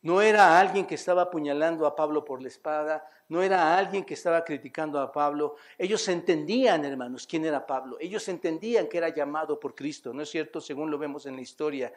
[0.07, 4.13] No era alguien que estaba apuñalando a Pablo por la espada, no era alguien que
[4.13, 5.57] estaba criticando a Pablo.
[5.77, 7.97] Ellos entendían, hermanos, quién era Pablo.
[7.99, 10.61] Ellos entendían que era llamado por Cristo, ¿no es cierto?
[10.61, 11.91] Según lo vemos en la historia,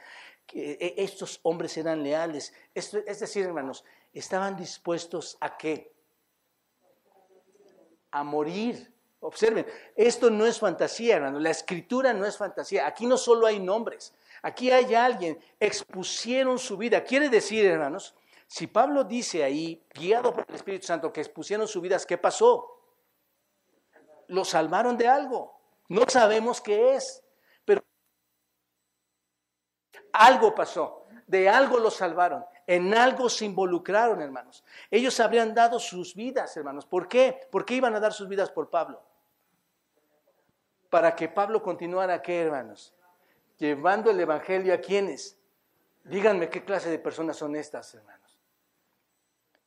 [0.45, 2.53] que e, estos hombres eran leales.
[2.75, 5.93] Es decir, hermanos, estaban dispuestos a qué?
[8.11, 8.93] A morir.
[9.21, 11.41] Observen, esto no es fantasía, hermanos.
[11.41, 12.89] La escritura no es fantasía.
[12.89, 14.13] Aquí no solo hay nombres.
[14.43, 17.03] Aquí hay alguien, expusieron su vida.
[17.05, 18.15] Quiere decir, hermanos,
[18.47, 22.83] si Pablo dice ahí, guiado por el Espíritu Santo, que expusieron su vida, ¿qué pasó?
[24.29, 25.61] Lo salvaron de algo.
[25.89, 27.23] No sabemos qué es,
[27.65, 27.83] pero
[30.13, 31.07] algo pasó.
[31.27, 32.45] De algo lo salvaron.
[32.67, 34.65] En algo se involucraron, hermanos.
[34.91, 36.87] Ellos habrían dado sus vidas, hermanos.
[36.87, 37.49] ¿Por qué?
[37.51, 39.01] ¿Por qué iban a dar sus vidas por Pablo?
[40.89, 42.95] Para que Pablo continuara, ¿qué, hermanos?
[43.61, 45.39] Llevando el Evangelio a quienes.
[46.05, 48.39] Díganme qué clase de personas son estas, hermanos.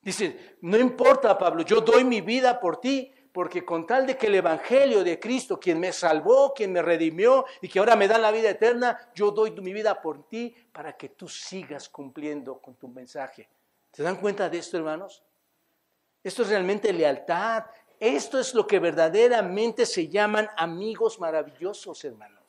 [0.02, 4.28] Dice, no importa, Pablo, yo doy mi vida por ti, porque con tal de que
[4.28, 8.18] el Evangelio de Cristo, quien me salvó, quien me redimió y que ahora me da
[8.18, 12.74] la vida eterna, yo doy mi vida por ti para que tú sigas cumpliendo con
[12.76, 13.48] tu mensaje.
[13.92, 15.24] ¿Se dan cuenta de esto, hermanos?
[16.24, 17.66] Esto es realmente lealtad.
[18.00, 22.43] Esto es lo que verdaderamente se llaman amigos maravillosos, hermanos.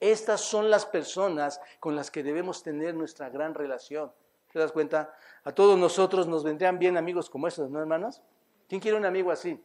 [0.00, 4.12] Estas son las personas con las que debemos tener nuestra gran relación.
[4.50, 5.14] ¿Te das cuenta?
[5.44, 8.22] A todos nosotros nos vendrían bien amigos como esos, ¿no, hermanos?
[8.68, 9.62] ¿Quién quiere un amigo así?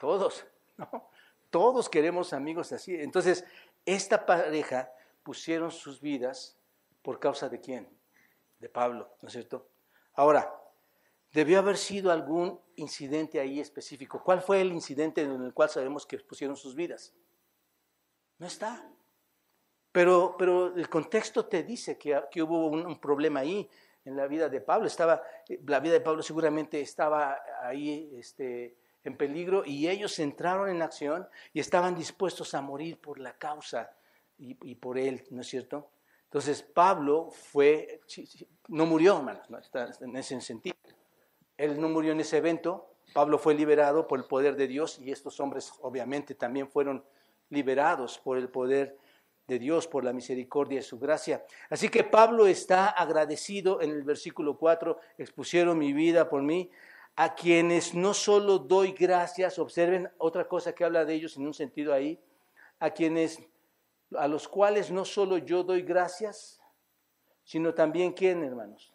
[0.00, 1.10] Todos, ¿no?
[1.50, 2.94] Todos queremos amigos así.
[2.94, 3.44] Entonces,
[3.84, 6.58] esta pareja pusieron sus vidas
[7.02, 7.88] por causa de quién?
[8.58, 9.68] De Pablo, ¿no es cierto?
[10.14, 10.54] Ahora,
[11.32, 14.22] debió haber sido algún incidente ahí específico.
[14.22, 17.14] ¿Cuál fue el incidente en el cual sabemos que pusieron sus vidas?
[18.38, 18.84] No está.
[19.92, 23.68] Pero, pero el contexto te dice que, que hubo un, problema ahí
[24.04, 24.86] en la vida de Pablo.
[24.86, 25.22] Estaba,
[25.66, 31.26] la vida de Pablo seguramente estaba ahí este, en peligro y ellos entraron en acción
[31.52, 33.90] y estaban dispuestos a morir por la causa
[34.36, 35.90] y, y por él, ¿no es cierto?
[36.24, 38.02] Entonces Pablo fue,
[38.68, 39.48] no murió, hermanos,
[40.02, 40.76] en ese sentido.
[41.56, 45.10] Él no murió en ese evento, Pablo fue liberado por el poder de Dios y
[45.10, 47.04] estos hombres obviamente también fueron
[47.50, 48.98] liberados por el poder
[49.48, 51.44] de Dios por la misericordia y su gracia.
[51.70, 56.70] Así que Pablo está agradecido en el versículo 4, expusieron mi vida por mí,
[57.16, 61.54] a quienes no solo doy gracias, observen otra cosa que habla de ellos en un
[61.54, 62.20] sentido ahí,
[62.78, 63.42] a quienes,
[64.14, 66.60] a los cuales no solo yo doy gracias,
[67.42, 68.92] sino también quién, hermanos?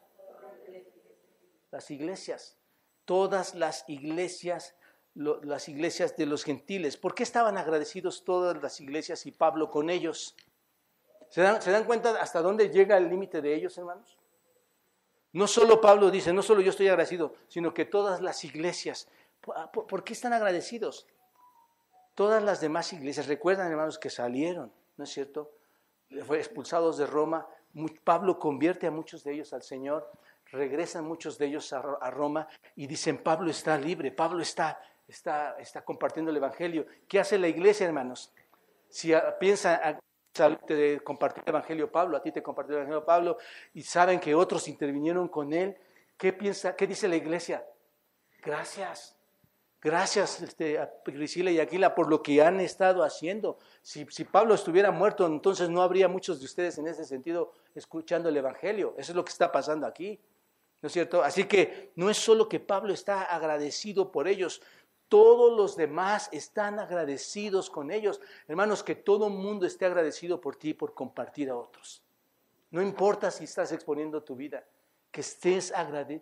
[1.72, 2.56] Las iglesias,
[3.04, 4.76] todas las iglesias
[5.15, 6.97] las iglesias de los gentiles.
[6.97, 10.36] ¿Por qué estaban agradecidos todas las iglesias y Pablo con ellos?
[11.30, 14.19] ¿Se dan, cuenta hasta dónde llega el límite de ellos, hermanos?
[15.32, 19.08] No solo Pablo dice, no solo yo estoy agradecido, sino que todas las iglesias.
[19.41, 21.08] ¿Por, qué están agradecidos?
[22.13, 25.52] Todas las demás iglesias, recuerdan hermanos que salieron, ¿no es cierto?
[26.28, 27.47] Fue expulsados de Roma.
[28.04, 30.12] Pablo convierte a muchos de ellos al Señor,
[30.52, 35.84] regresan muchos de ellos a, Roma y dicen, Pablo está libre, Pablo está está, está
[35.84, 36.86] compartiendo el Evangelio.
[37.08, 38.34] ¿Qué hace la iglesia, hermanos?
[38.89, 40.00] Si piensa
[40.68, 43.38] de compartir el Evangelio Pablo, a ti te compartió el Evangelio Pablo,
[43.74, 45.78] y saben que otros intervinieron con él,
[46.18, 47.66] ¿qué piensa, qué dice la iglesia?
[48.42, 49.18] Gracias.
[49.82, 53.58] Gracias este, a Priscila y Aquila por lo que han estado haciendo.
[53.82, 58.30] Si, si, Pablo estuviera muerto, entonces no habría muchos de ustedes en ese sentido escuchando
[58.30, 58.96] el Evangelio.
[58.98, 60.22] Eso es lo que está pasando aquí.
[60.82, 61.24] ¿No es cierto?
[61.24, 64.62] Así que no es solo que Pablo está agradecido por ellos,
[65.13, 68.19] todos los demás están agradecidos con ellos.
[68.47, 72.02] Hermanos, que todo el mundo esté agradecido por ti por compartir a otros.
[72.71, 74.65] No importa si estás exponiendo tu vida,
[75.12, 75.71] que, estés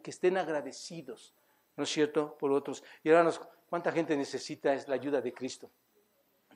[0.03, 1.33] que estén agradecidos,
[1.77, 2.83] ¿no es cierto?, por otros.
[3.01, 5.71] Y hermanos, ¿cuánta gente necesita la ayuda de Cristo?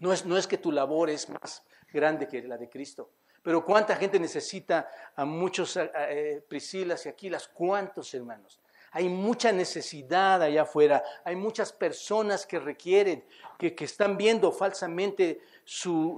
[0.01, 3.63] No es, no es que tu labor es más grande que la de Cristo, pero
[3.63, 7.47] ¿cuánta gente necesita a muchos eh, Priscilas y Aquilas?
[7.47, 8.59] ¿Cuántos hermanos?
[8.95, 13.25] Hay mucha necesidad allá afuera, hay muchas personas que requieren,
[13.59, 16.17] que, están viendo falsamente su,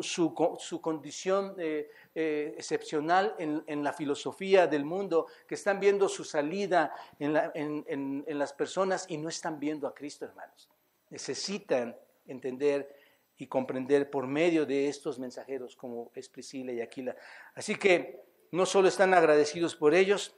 [0.80, 8.24] condición eh, eh, excepcional en, la filosofía del mundo, que están viendo su salida en,
[8.28, 10.70] las personas y no están viendo a Cristo, hermanos.
[11.10, 12.96] Necesitan entender
[13.40, 17.16] y comprender por medio de estos mensajeros como es Priscila y Aquila.
[17.56, 20.36] Así que no solo están agradecidos por ellos,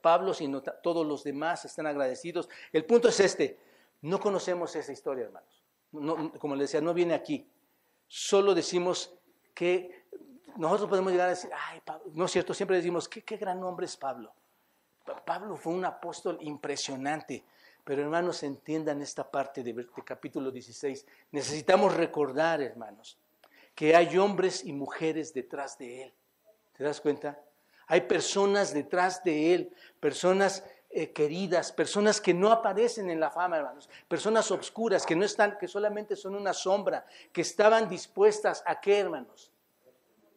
[0.00, 2.48] Pablo, sino todos los demás están agradecidos.
[2.72, 3.58] El punto es este,
[4.02, 5.62] no conocemos esa historia, hermanos.
[6.38, 7.48] como les decía, no viene aquí.
[8.06, 9.14] Solo decimos
[9.54, 10.04] que
[10.56, 13.62] nosotros podemos llegar a decir, ay, Pablo, no es cierto, siempre decimos, qué, qué gran
[13.62, 14.32] hombre es Pablo.
[15.24, 17.44] Pablo fue un apóstol impresionante.
[17.84, 21.06] Pero hermanos, entiendan esta parte de, de capítulo 16.
[21.32, 23.18] Necesitamos recordar, hermanos,
[23.74, 26.14] que hay hombres y mujeres detrás de él.
[26.76, 27.38] ¿Te das cuenta?
[27.90, 33.56] Hay personas detrás de él, personas eh, queridas, personas que no aparecen en la fama,
[33.56, 38.80] hermanos, personas obscuras que no están, que solamente son una sombra, que estaban dispuestas a
[38.80, 39.50] qué, hermanos,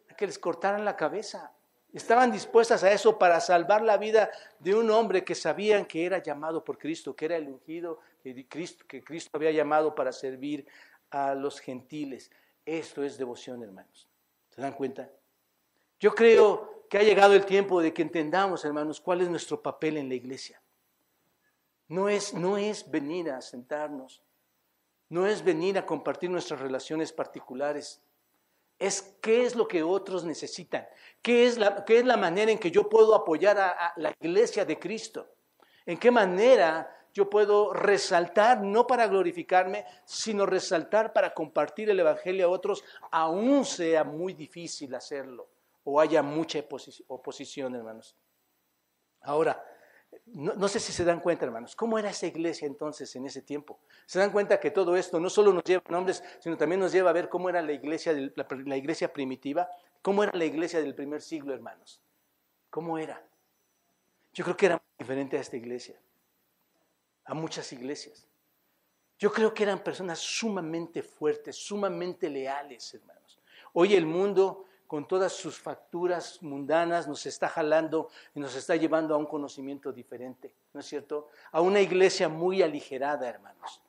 [0.09, 1.51] a que les cortaran la cabeza.
[1.93, 6.23] Estaban dispuestas a eso para salvar la vida de un hombre que sabían que era
[6.23, 10.65] llamado por Cristo, que era el ungido, que Cristo, que Cristo había llamado para servir
[11.11, 12.31] a los gentiles.
[12.65, 14.07] Esto es devoción, hermanos.
[14.49, 15.07] ¿Se dan cuenta?
[15.99, 19.97] Yo creo que ha llegado el tiempo de que entendamos, hermanos, cuál es nuestro papel
[19.97, 20.61] en la iglesia.
[21.87, 24.21] No es, no es venir a sentarnos,
[25.09, 27.99] no es venir a compartir nuestras relaciones particulares,
[28.77, 30.87] es qué es lo que otros necesitan,
[31.23, 34.13] qué es la, qué es la manera en que yo puedo apoyar a, a la
[34.19, 35.27] iglesia de Cristo,
[35.87, 42.45] en qué manera yo puedo resaltar, no para glorificarme, sino resaltar para compartir el Evangelio
[42.45, 45.52] a otros, aún sea muy difícil hacerlo
[45.83, 46.59] o haya mucha
[47.07, 48.15] oposición, hermanos.
[49.21, 49.63] Ahora,
[50.25, 53.79] no, sé si se dan cuenta, hermanos, ¿cómo era esa iglesia entonces en ese tiempo?
[54.05, 56.91] Se dan cuenta que todo esto no solo nos lleva a nombres, sino también nos
[56.91, 59.69] lleva a ver cómo era la iglesia, la, iglesia primitiva,
[60.01, 62.01] cómo era la iglesia del primer siglo, hermanos.
[62.69, 63.21] ¿Cómo era?
[64.33, 65.99] Yo creo que era muy diferente a esta iglesia,
[67.25, 68.27] a muchas iglesias.
[69.19, 73.39] Yo creo que eran personas sumamente fuertes, sumamente leales, hermanos.
[73.73, 79.15] Hoy el mundo con todas sus facturas mundanas, nos está jalando y nos está llevando
[79.15, 81.29] a un conocimiento diferente, ¿no es cierto?
[81.51, 83.81] A una iglesia muy aligerada, hermanos.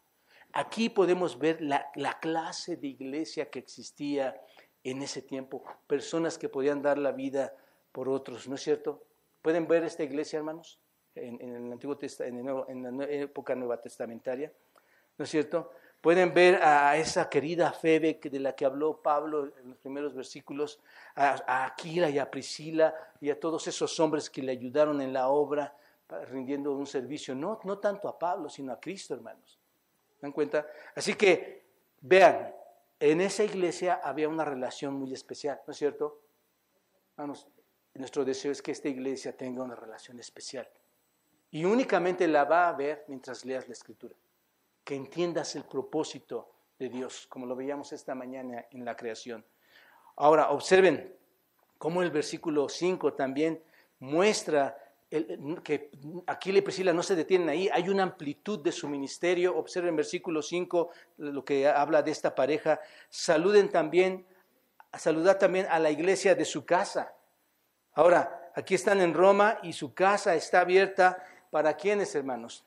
[0.54, 4.40] Aquí podemos ver la, clase de iglesia que existía
[4.82, 7.54] en ese tiempo, personas que podían dar la vida
[7.92, 9.04] por otros, ¿no es cierto?
[9.42, 10.80] ¿Pueden ver esta iglesia, hermanos?
[11.14, 14.50] En, el Antiguo en la época nueva testamentaria,
[15.18, 15.70] ¿no es cierto?
[16.04, 20.78] Pueden ver a esa querida Febe de la que habló Pablo en los primeros versículos,
[21.14, 25.28] a, Aquila y a Priscila y a todos esos hombres que le ayudaron en la
[25.28, 25.74] obra,
[26.28, 29.58] rindiendo un servicio, no, no tanto a Pablo, sino a Cristo, hermanos.
[30.20, 30.66] ¿Dan cuenta?
[30.94, 31.64] Así que
[32.02, 32.54] vean,
[33.00, 36.20] en esa iglesia había una relación muy especial, ¿no es cierto?
[37.16, 37.48] Vamos,
[37.94, 40.68] nuestro deseo es que esta iglesia tenga una relación especial.
[41.50, 44.14] Y únicamente la va a ver mientras leas la escritura
[44.84, 49.44] que entiendas el propósito de Dios, como lo veíamos esta mañana en la creación.
[50.16, 51.16] Ahora, observen
[51.78, 53.62] cómo el versículo 5 también
[54.00, 54.78] muestra
[55.62, 55.90] que
[56.26, 59.56] aquí y Priscila no se detienen ahí, hay una amplitud de su ministerio.
[59.56, 62.80] Observen versículo 5 lo que habla de esta pareja.
[63.08, 64.26] Saluden también,
[64.96, 67.14] saludad también a la iglesia de su casa.
[67.92, 72.64] Ahora, aquí están en Roma y su casa está abierta para quienes, hermanos?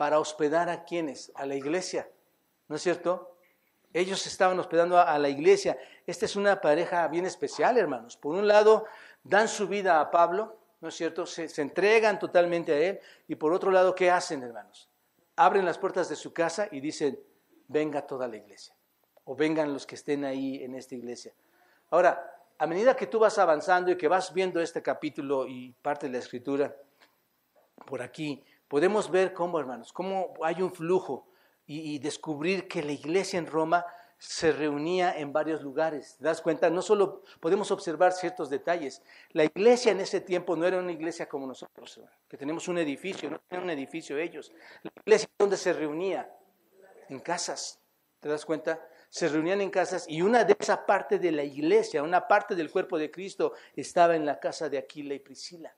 [0.00, 2.08] Para hospedar a quienes, a la iglesia,
[2.68, 3.36] ¿no es cierto?
[3.92, 5.76] Ellos estaban hospedando a, la iglesia.
[6.06, 8.16] Esta es una pareja bien especial, hermanos.
[8.16, 8.86] Por un lado,
[9.22, 11.26] dan su vida a Pablo, ¿no es cierto?
[11.26, 13.00] Se, se entregan totalmente a él.
[13.28, 14.88] Y por otro lado, ¿qué hacen, hermanos?
[15.36, 17.20] Abren las puertas de su casa y dicen,
[17.68, 18.74] venga toda la iglesia.
[19.24, 21.34] O vengan los que estén ahí en esta iglesia.
[21.90, 26.06] Ahora, a medida que tú vas avanzando y que vas viendo este capítulo y parte
[26.06, 26.74] de la escritura,
[27.84, 31.26] por aquí, podemos ver cómo, hermanos, cómo hay un flujo
[31.66, 33.84] y, descubrir que la iglesia en Roma
[34.16, 36.16] se reunía en varios lugares.
[36.18, 36.70] ¿Te das cuenta?
[36.70, 39.02] No solo podemos observar ciertos detalles.
[39.32, 43.30] La iglesia en ese tiempo no era una iglesia como nosotros, que tenemos un edificio,
[43.30, 44.52] no tenían un edificio ellos.
[44.82, 46.32] La iglesia donde se reunía,
[47.08, 47.80] en casas.
[48.20, 48.80] ¿Te das cuenta?
[49.08, 52.70] Se reunían en casas y una de esa parte de la iglesia, una parte del
[52.70, 55.74] cuerpo de Cristo, estaba en la casa de Aquila y Priscila,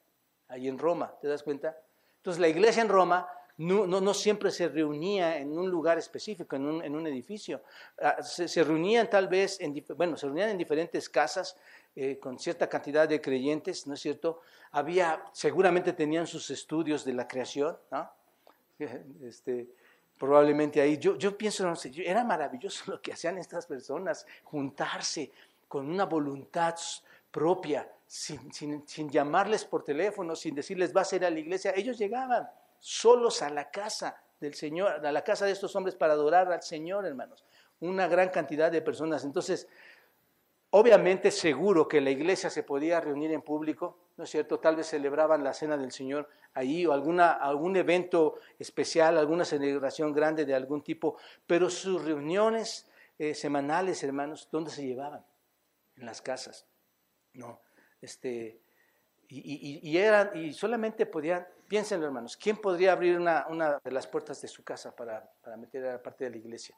[0.48, 1.14] ahí en Roma.
[1.20, 1.76] ¿Te das cuenta?
[2.22, 6.66] Entonces la iglesia en Roma no, no, siempre se reunía en un lugar específico, en
[6.66, 7.62] un, en un edificio.
[8.00, 11.56] Ah, se, reunían tal vez, en, bueno, se reunían en diferentes casas
[11.96, 14.40] eh, con cierta cantidad de creyentes, ¿no es cierto?
[14.70, 18.10] Había, seguramente tenían sus estudios de la creación, ¿no?
[19.22, 19.68] Este,
[20.16, 25.32] probablemente ahí, yo, yo pienso, no sé, era maravilloso lo que hacían estas personas, juntarse
[25.66, 26.76] con una voluntad
[27.32, 32.46] propia, sin, llamarles por teléfono, sin decirles vas a ir a la iglesia, ellos llegaban
[32.78, 36.62] solos a la casa del Señor, a la casa de estos hombres para adorar al
[36.62, 37.42] Señor, hermanos.
[37.80, 39.24] Una gran cantidad de personas.
[39.24, 39.66] Entonces,
[40.70, 44.60] obviamente seguro que la iglesia se podía reunir en público, ¿no es cierto?
[44.60, 50.12] Tal vez celebraban la cena del Señor ahí o alguna, algún evento especial, alguna celebración
[50.12, 51.16] grande de algún tipo,
[51.46, 52.86] pero sus reuniones
[53.18, 55.24] eh, semanales, hermanos, ¿dónde se llevaban?
[55.96, 56.66] En las casas.
[57.32, 57.58] No,
[58.02, 58.60] este,
[59.28, 64.42] Y, eran, y solamente podían, piénsenlo hermanos, ¿quién podría abrir una, una de las puertas
[64.42, 66.76] de su casa para, para meter a la parte de la iglesia?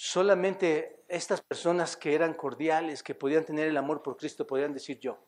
[0.00, 5.00] Solamente estas personas que eran cordiales, que podían tener el amor por Cristo, podían decir
[5.00, 5.18] yo.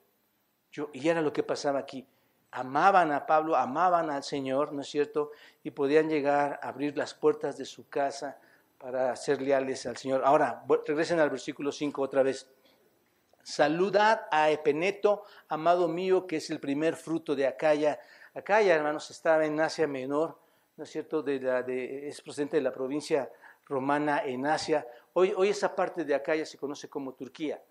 [0.70, 2.07] yo y era lo que pasaba aquí.
[2.53, 5.33] Amaban a Pablo, amaban al Señor, ¿no es cierto?
[5.64, 8.39] Y podían llegar a abrir las puertas de su casa
[8.78, 10.22] para ser leales al Señor.
[10.24, 12.49] Ahora, regresen al versículo 5 otra vez.
[13.43, 17.99] Saludad a Epeneto, amado mío, que es el primer fruto de Acaya.
[18.34, 20.38] Acaya, hermanos, estaba en Asia Menor,
[20.76, 21.22] ¿no es cierto?
[21.22, 23.30] De la, es procedente de la provincia
[23.66, 24.86] romana en Asia.
[25.14, 27.62] Hoy, hoy esa parte de acá ya se conoce como Turquía.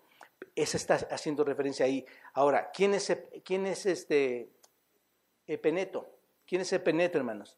[0.54, 2.04] Esa está haciendo referencia ahí.
[2.34, 4.50] Ahora, ¿quién es, quién es este
[5.46, 6.10] Epeneto?
[6.46, 7.56] ¿Quién es Epeneto, hermanos?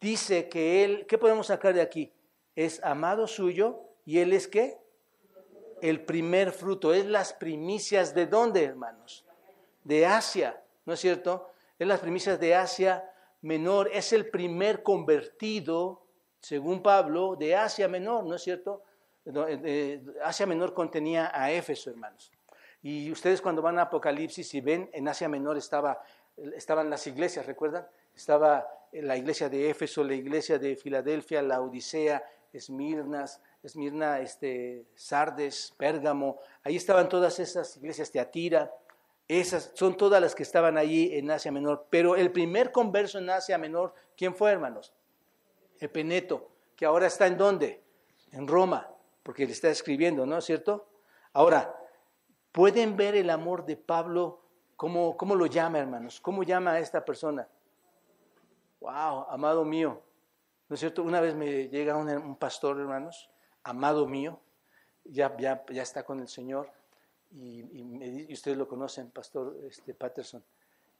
[0.00, 2.12] Dice que él, ¿qué podemos sacar de aquí?
[2.54, 4.78] Es amado suyo y él es qué?
[5.80, 9.24] El primer fruto, es las primicias de dónde, hermanos?
[9.84, 11.50] De Asia, ¿no es cierto?
[11.78, 13.10] Es las primicias de Asia
[13.42, 16.06] menor, es el primer convertido
[16.46, 18.84] según Pablo, de Asia Menor, ¿no es cierto?
[20.22, 22.30] Asia Menor contenía a Éfeso, hermanos.
[22.82, 26.00] Y ustedes cuando van a Apocalipsis y ven, en Asia Menor estaba,
[26.36, 27.84] estaban las iglesias, ¿recuerdan?
[28.14, 35.74] Estaba la iglesia de Éfeso, la iglesia de Filadelfia, la Odisea, Esmirnas, Esmirna, este, Sardes,
[35.76, 36.38] Pérgamo.
[36.62, 38.72] Ahí estaban todas esas iglesias, Teatira.
[39.28, 41.86] Esas son todas las que estaban allí en Asia Menor.
[41.90, 44.94] Pero el primer converso en Asia Menor, ¿quién fue, hermanos?
[45.80, 47.82] Epeneto, que ahora está en dónde?
[48.30, 48.88] En Roma,
[49.24, 50.86] porque le está escribiendo, ¿no es cierto?
[51.32, 51.74] Ahora,
[52.52, 54.42] ¿pueden ver el amor de Pablo?
[54.76, 56.20] ¿Cómo, cómo lo llama, hermanos?
[56.20, 57.48] ¿Cómo llama a esta persona?
[58.80, 60.00] Wow, amado mío.
[60.68, 61.02] ¿No es cierto?
[61.02, 63.28] Una vez me llega un, pastor, hermanos,
[63.70, 64.40] amado mío,
[65.04, 66.70] ya, ya, ya está con el Señor,
[67.32, 70.42] y, ustedes lo conocen, pastor este, Patterson,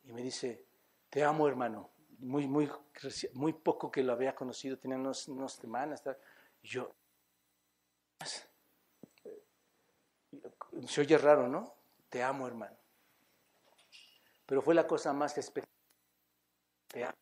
[0.04, 0.64] y me dice,
[1.10, 2.70] te amo, hermano muy, muy,
[3.34, 6.02] muy poco que lo había conocido, tenía unos, unos semanas.
[6.62, 6.94] Y yo,
[10.86, 11.74] se oye raro, ¿no?
[12.08, 12.76] Te amo, hermano.
[14.46, 15.68] Pero fue la cosa más especial.
[16.88, 17.14] Te amo.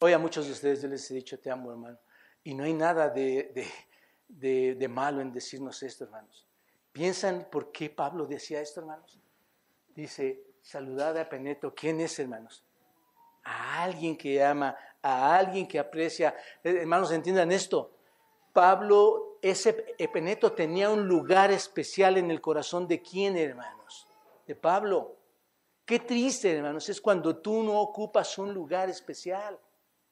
[0.00, 1.98] Hoy a muchos de ustedes les he dicho, te amo, hermano.
[2.44, 3.52] Y no hay nada de,
[4.28, 6.46] de, malo en decirnos esto, hermanos.
[6.92, 9.18] ¿Piensan por qué Pablo decía esto, hermanos?
[9.94, 11.74] Dice, saludad a Peneto.
[11.74, 12.64] ¿Quién es, hermanos?
[13.48, 16.34] a alguien que ama, a alguien que aprecia.
[16.62, 17.90] Eh, hermanos, entiendan esto.
[18.52, 24.06] Pablo, ese Epeneto tenía un lugar especial en el corazón de quién, hermanos?
[24.46, 25.16] De Pablo.
[25.84, 29.58] Qué triste, hermanos, es cuando tú no ocupas un lugar especial.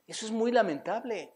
[0.06, 1.34] Eso es muy lamentable.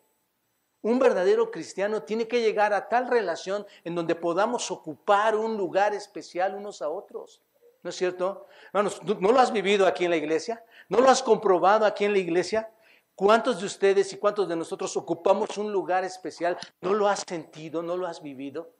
[0.82, 5.94] Un verdadero cristiano tiene que llegar a tal relación en donde podamos ocupar un lugar
[5.94, 7.42] especial unos a otros.
[7.82, 8.46] ¿No es cierto?
[8.66, 10.64] Hermanos, ¿no lo has vivido aquí en la iglesia?
[10.88, 12.70] ¿No lo has comprobado aquí en la iglesia?
[13.14, 16.56] ¿Cuántos de ustedes y cuántos de nosotros ocupamos un lugar especial?
[16.80, 17.82] ¿No lo has sentido?
[17.82, 18.72] ¿No lo has vivido?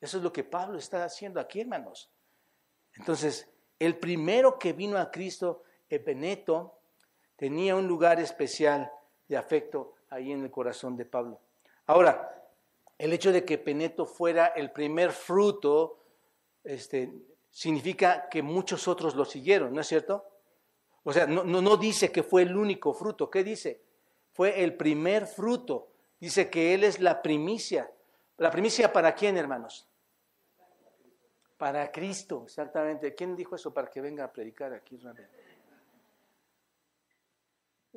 [0.00, 2.10] Eso es lo que Pablo está haciendo aquí, hermanos.
[2.96, 3.48] Entonces,
[3.78, 6.78] el primero que vino a Cristo, Epeneto,
[7.36, 8.92] tenía un lugar especial
[9.28, 11.40] de afecto ahí en el corazón de Pablo.
[11.86, 12.42] Ahora,
[12.96, 15.98] el hecho de que Epeneto fuera el primer fruto,
[16.62, 17.12] este,
[17.50, 20.24] significa que muchos otros lo siguieron, ¿no es cierto?
[21.02, 23.82] O sea, no, no, dice que fue el único fruto, ¿qué dice?
[24.32, 25.88] Fue el primer fruto.
[26.18, 27.90] Dice que Él es la primicia.
[28.38, 29.86] ¿La primicia para quién, hermanos?
[31.58, 33.14] Para Cristo, exactamente.
[33.14, 34.98] ¿Quién dijo eso para que venga a predicar aquí?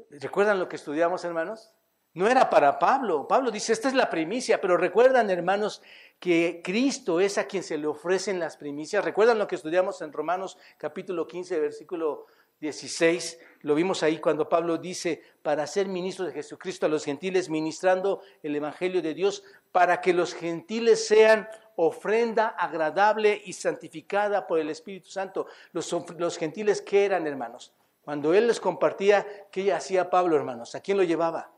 [0.09, 1.74] ¿Recuerdan lo que estudiamos, hermanos?
[2.18, 3.28] No era para Pablo.
[3.28, 5.84] Pablo dice, esta es la primicia, pero recuerdan, hermanos,
[6.20, 9.05] que Cristo es a quien se le ofrecen las primicias.
[9.05, 12.26] ¿Recuerdan lo que estudiamos en Romanos capítulo 15, versículo
[12.59, 13.39] 16?
[13.61, 18.24] Lo vimos ahí cuando Pablo dice, para ser ministro de Jesucristo a los gentiles, ministrando
[18.41, 24.72] el Evangelio de Dios, para que los gentiles sean ofrenda agradable y santificada por el
[24.72, 25.45] Espíritu Santo.
[25.72, 27.74] Los, los gentiles, ¿qué eran, hermanos?
[28.01, 30.74] Cuando él les compartía, ¿qué hacía Pablo, hermanos?
[30.74, 31.51] ¿A quién lo llevaba?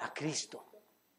[0.00, 0.64] A Cristo.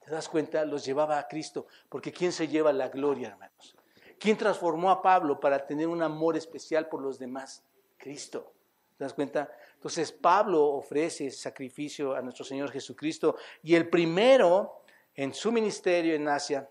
[0.04, 0.66] ¿Te das cuenta?
[0.66, 3.76] Los llevaba a Cristo, porque ¿quién se lleva la gloria, hermanos?
[4.20, 7.64] ¿Quién transformó a Pablo para tener un amor especial por los demás?
[7.98, 8.54] Cristo.
[8.98, 9.50] ¿Te das cuenta?
[9.76, 14.84] Entonces Pablo ofrece sacrificio a nuestro Señor Jesucristo y el primero
[15.16, 16.70] en su ministerio en Asia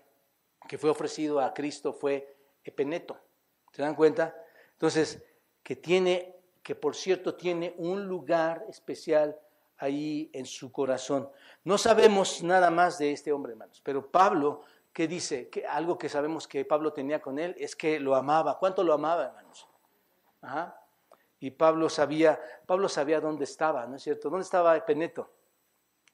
[0.67, 3.19] que fue ofrecido a Cristo fue Epeneto.
[3.71, 4.35] ¿Se dan cuenta?
[4.73, 5.23] Entonces,
[5.63, 9.39] que tiene, que por cierto tiene un lugar especial
[9.79, 11.29] ahí en su corazón.
[11.63, 14.63] No sabemos nada más de este hombre, hermanos, pero Pablo
[14.93, 15.49] ¿qué dice?
[15.69, 18.57] Algo que sabemos que Pablo tenía con él es que lo amaba.
[18.57, 19.67] ¿Cuánto lo amaba, hermanos?
[21.39, 24.29] Y Pablo sabía, Pablo sabía dónde estaba, ¿no es cierto?
[24.29, 25.29] ¿Dónde estaba Epeneto?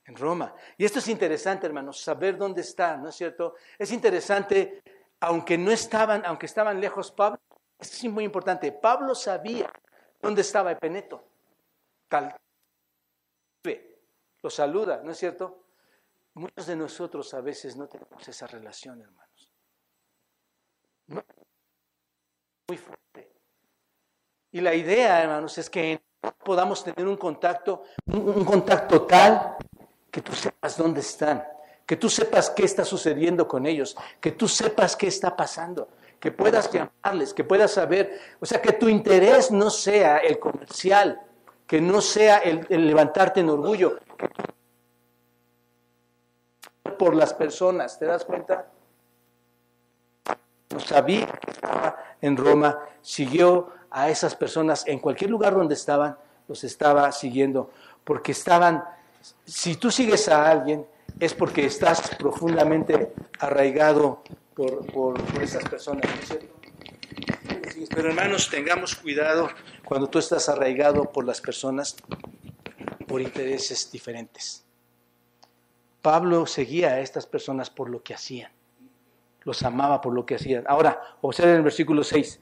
[0.06, 0.54] En Roma.
[0.78, 3.56] Y esto es interesante, hermanos, saber dónde está, ¿no es cierto?
[3.80, 4.84] Es interesante,
[5.20, 7.40] aunque no estaban, aunque estaban lejos, Pablo,
[7.80, 9.72] esto es muy importante, Pablo sabía
[10.22, 11.24] dónde estaba Epeneto.
[12.08, 12.36] Tal,
[14.46, 15.64] lo saluda, ¿no es cierto?
[16.36, 19.52] Muchos de nosotros a veces no tenemos esa relación, hermanos.
[22.68, 23.32] Muy fuerte.
[24.52, 26.00] Y la idea, hermanos, es que
[26.44, 29.58] podamos tener un contacto, un, contacto tal
[30.12, 31.44] que tú sepas dónde están,
[31.84, 35.90] que tú sepas qué está sucediendo con ellos, que tú sepas qué está pasando,
[36.20, 41.20] que puedas llamarles, que puedas saber, o sea, que tu interés no sea el comercial,
[41.68, 43.98] que no sea el, levantarte en orgullo,
[46.98, 48.68] por las personas, ¿te das cuenta?
[50.72, 56.18] No sabía que estaba en Roma, siguió a esas personas en cualquier lugar donde estaban,
[56.48, 57.72] los estaba siguiendo,
[58.04, 58.84] porque estaban,
[59.46, 60.86] si tú sigues a alguien,
[61.20, 64.22] es porque estás profundamente arraigado
[64.54, 66.56] por, por, esas personas, ¿no es cierto?
[67.94, 69.50] Pero hermanos, tengamos cuidado
[69.84, 71.96] cuando tú estás arraigado por las personas
[73.16, 74.66] por intereses diferentes.
[76.02, 78.52] Pablo seguía a estas personas por lo que hacían,
[79.46, 80.66] los amaba por lo que hacían.
[80.68, 82.42] Ahora, observen el versículo 6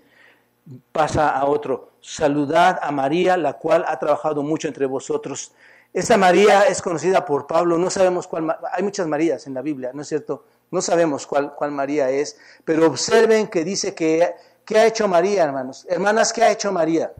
[0.91, 1.91] pasa a otro.
[2.01, 5.51] Saludad a María, la cual ha trabajado mucho entre vosotros.
[5.93, 9.91] Esa María es conocida por Pablo, no sabemos cuál, hay muchas Marías en la Biblia,
[9.93, 10.43] ¿no es cierto?
[10.71, 14.34] No sabemos cuál, cuál María es, pero observen que dice que,
[14.65, 15.86] ¿qué ha hecho María, hermanos?
[15.88, 17.13] Hermanas, ¿qué ha hecho María?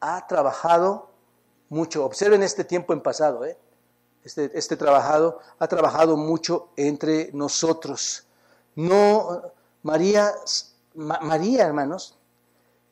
[0.00, 1.08] Ha trabajado
[1.68, 2.04] mucho.
[2.04, 3.58] Observen este tiempo en pasado, ¿eh?
[4.24, 8.24] Este, este trabajado, ha trabajado mucho entre nosotros.
[8.74, 9.40] No,
[9.82, 10.32] María,
[10.94, 12.16] María, hermanos,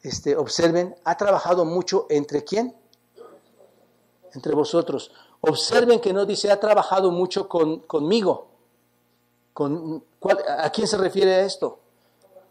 [0.02, 2.76] este, observen, ha trabajado mucho entre quién?
[4.32, 5.10] Entre vosotros.
[5.40, 8.46] Observen que no dice ha trabajado mucho con, conmigo.
[9.52, 10.04] Con,
[10.58, 11.80] ¿A quién se refiere esto?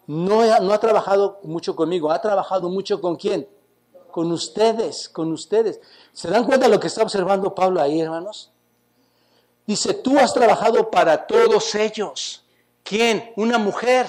[0.08, 3.48] No, no ha trabajado mucho conmigo, ha trabajado mucho con quién?
[4.14, 5.80] Con ustedes, con ustedes.
[6.12, 8.52] ¿Se dan cuenta de lo que está observando Pablo ahí, hermanos?
[9.66, 12.46] Dice, tú has trabajado para todos ellos.
[12.84, 13.34] ¿Quién?
[13.38, 14.06] Una mujer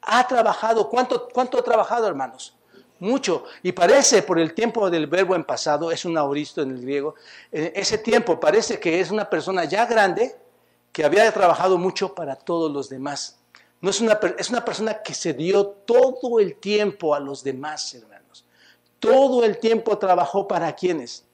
[0.00, 0.88] ha trabajado.
[0.88, 2.54] ¿Cuánto, cuánto ha trabajado, hermanos?
[3.00, 3.42] Mucho.
[3.64, 7.16] Y parece, por el tiempo del verbo en pasado, es un auristo en el griego,
[7.50, 10.36] eh, ese tiempo parece que es una persona ya grande
[10.92, 13.40] que había trabajado mucho para todos los demás.
[13.80, 17.92] No es una, es una persona que se dio todo el tiempo a los demás,
[17.92, 18.11] hermanos.
[19.02, 21.26] Todo el tiempo trabajó para quienes.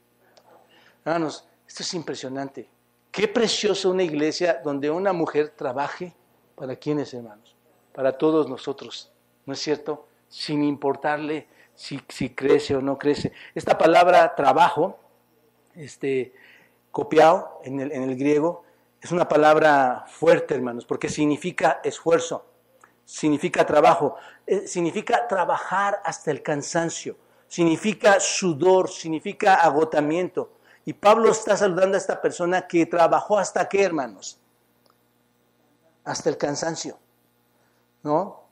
[1.05, 2.69] Hermanos, esto es impresionante.
[3.13, 6.15] Qué precioso una iglesia donde una mujer trabaje
[6.57, 7.59] para quienes, hermanos
[7.99, 9.11] para todos nosotros,
[9.45, 10.07] ¿no es cierto?
[10.29, 11.99] Sin importarle si,
[12.31, 13.33] crece o no crece.
[13.57, 15.01] Esta palabra trabajo,
[15.75, 16.33] este,
[16.93, 18.63] copiado en el, en el griego,
[19.01, 22.47] es una palabra fuerte, hermanos, porque significa esfuerzo,
[23.05, 24.15] significa trabajo,
[24.47, 27.17] eh, significa trabajar hasta el cansancio,
[27.49, 30.53] significa sudor, significa agotamiento.
[30.85, 34.39] Y Pablo está saludando a esta persona que trabajó hasta qué, hermanos?
[36.05, 36.99] Hasta el cansancio.
[38.03, 38.43] ¿no?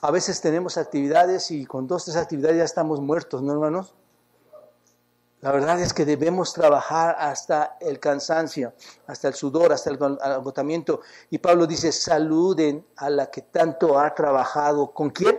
[0.00, 3.94] A veces tenemos actividades y con dos, tres actividades ya estamos muertos, ¿no, hermanos?
[5.40, 8.72] La verdad es que debemos trabajar hasta el cansancio,
[9.06, 11.00] hasta el sudor, hasta el agotamiento.
[11.28, 14.92] Y Pablo dice, saluden a la que tanto ha trabajado.
[14.92, 15.38] ¿Con quién?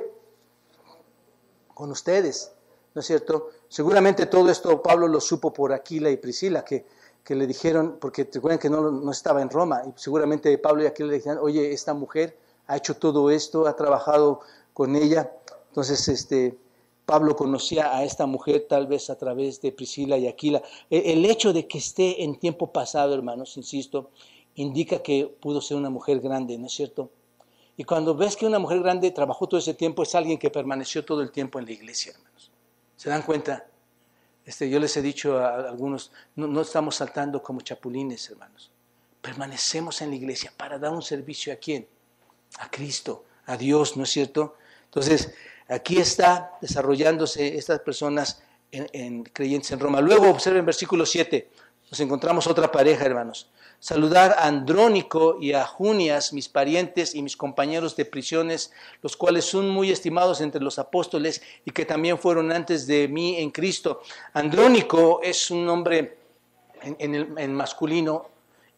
[1.74, 2.53] Con ustedes,
[2.95, 3.49] ¿no es cierto?
[3.67, 6.85] Seguramente todo esto Pablo lo supo por Aquila y Priscila, que,
[7.23, 10.87] que le dijeron, porque recuerden que no, no estaba en Roma, y seguramente Pablo y
[10.87, 12.37] Aquila le dijeron, oye, esta mujer
[12.67, 14.39] ha hecho todo esto, ha trabajado
[14.73, 15.31] con ella.
[15.67, 16.57] Entonces, este,
[17.05, 20.63] Pablo conocía a esta mujer tal vez a través de Priscila y Aquila.
[20.89, 24.09] E, el hecho de que esté en tiempo pasado, hermanos, insisto,
[24.55, 27.09] indica que pudo ser una mujer grande, ¿no es cierto?
[27.77, 31.03] Y cuando ves que una mujer grande trabajó todo ese tiempo, es alguien que permaneció
[31.03, 32.55] todo el tiempo en la iglesia, hermanos.
[32.95, 33.65] ¿Se dan cuenta?
[34.45, 38.71] Este, yo les he dicho a algunos, no, estamos saltando como chapulines, hermanos.
[39.21, 41.87] Permanecemos en la iglesia para dar un servicio a quién?
[42.59, 44.57] a Cristo, a Dios, ¿no es cierto?
[44.85, 45.33] Entonces,
[45.67, 48.41] aquí está desarrollándose estas personas
[48.71, 50.01] en, creyentes en Roma.
[50.01, 51.49] Luego observen versículo 7,
[51.89, 53.49] nos encontramos otra pareja, hermanos.
[53.80, 58.71] Saludar a Andrónico y a Junias, mis parientes y mis compañeros de prisiones,
[59.01, 63.38] los cuales son muy estimados entre los apóstoles y que también fueron antes de mí
[63.38, 64.01] en Cristo.
[64.34, 66.17] Andrónico es un nombre
[66.82, 68.30] en, masculino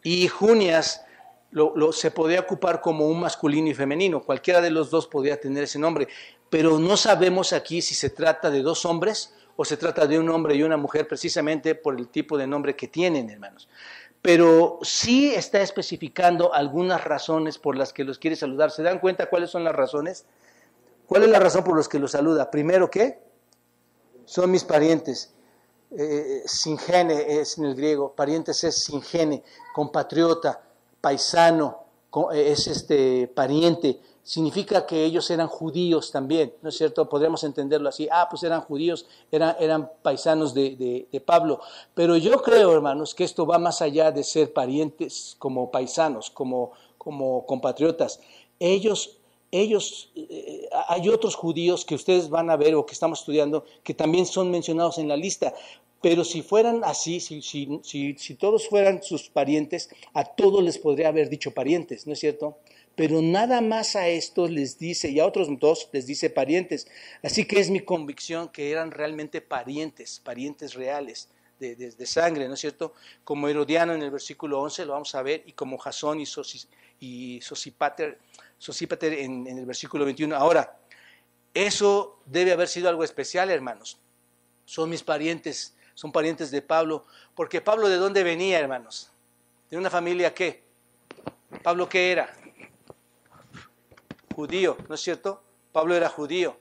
[0.03, 1.03] y Junias
[1.51, 5.63] lo, se podía ocupar como un masculino y femenino, cualquiera de los dos podía tener
[5.63, 6.07] ese nombre,
[6.49, 10.29] pero no sabemos aquí si se trata de dos hombres o se trata de un
[10.29, 13.67] hombre y una mujer precisamente por el tipo de nombre que tienen, hermanos.
[14.27, 18.71] Pero sí está especificando algunas razones por las que los quiere saludar.
[18.71, 20.25] ¿Se dan cuenta cuáles son las razones?
[21.05, 22.51] ¿Cuál es la razón por las que los saluda?
[22.51, 23.21] Primero, ¿qué?
[24.25, 25.33] Son mis parientes.
[25.91, 30.61] Eh, singene es en el griego, parientes es singene, compatriota,
[30.99, 31.85] paisano,
[32.33, 37.07] es este pariente, significa que ellos eran judíos también, ¿no es cierto?
[37.07, 41.61] Podríamos entenderlo así, ah, pues eran judíos, eran, eran paisanos de, Pablo.
[41.93, 46.73] Pero yo creo, hermanos, que esto va más allá de ser parientes como paisanos, como,
[46.97, 48.19] como compatriotas.
[48.59, 49.17] Ellos,
[49.51, 53.93] ellos, eh, hay otros judíos que ustedes van a ver o que estamos estudiando que
[53.93, 55.53] también son mencionados en la lista.
[56.07, 61.51] Pero si fueran así, si, todos fueran sus parientes, a todos les podría haber dicho
[61.51, 62.59] parientes, ¿no es cierto?
[62.95, 66.87] Pero nada más a estos les dice, y a otros dos les dice parientes.
[67.23, 71.27] Así que es mi convicción que eran realmente parientes, parientes reales.
[71.59, 72.93] De, sangre, ¿no es cierto?
[73.25, 76.25] Como Herodiano en el versículo 11 lo vamos a ver, y como Jasón y,
[77.01, 78.17] y Sosipater,
[79.11, 80.33] en el versículo 21.
[80.37, 80.79] Ahora,
[81.53, 83.99] eso debe haber sido algo especial, hermanos.
[84.63, 89.09] Son mis parientes son parientes de Pablo, porque Pablo de dónde venía, hermanos?
[89.67, 90.63] De una familia qué?
[91.63, 92.31] Pablo qué era?
[94.35, 95.41] Judío, ¿no es cierto?
[95.71, 96.55] Pablo era judío.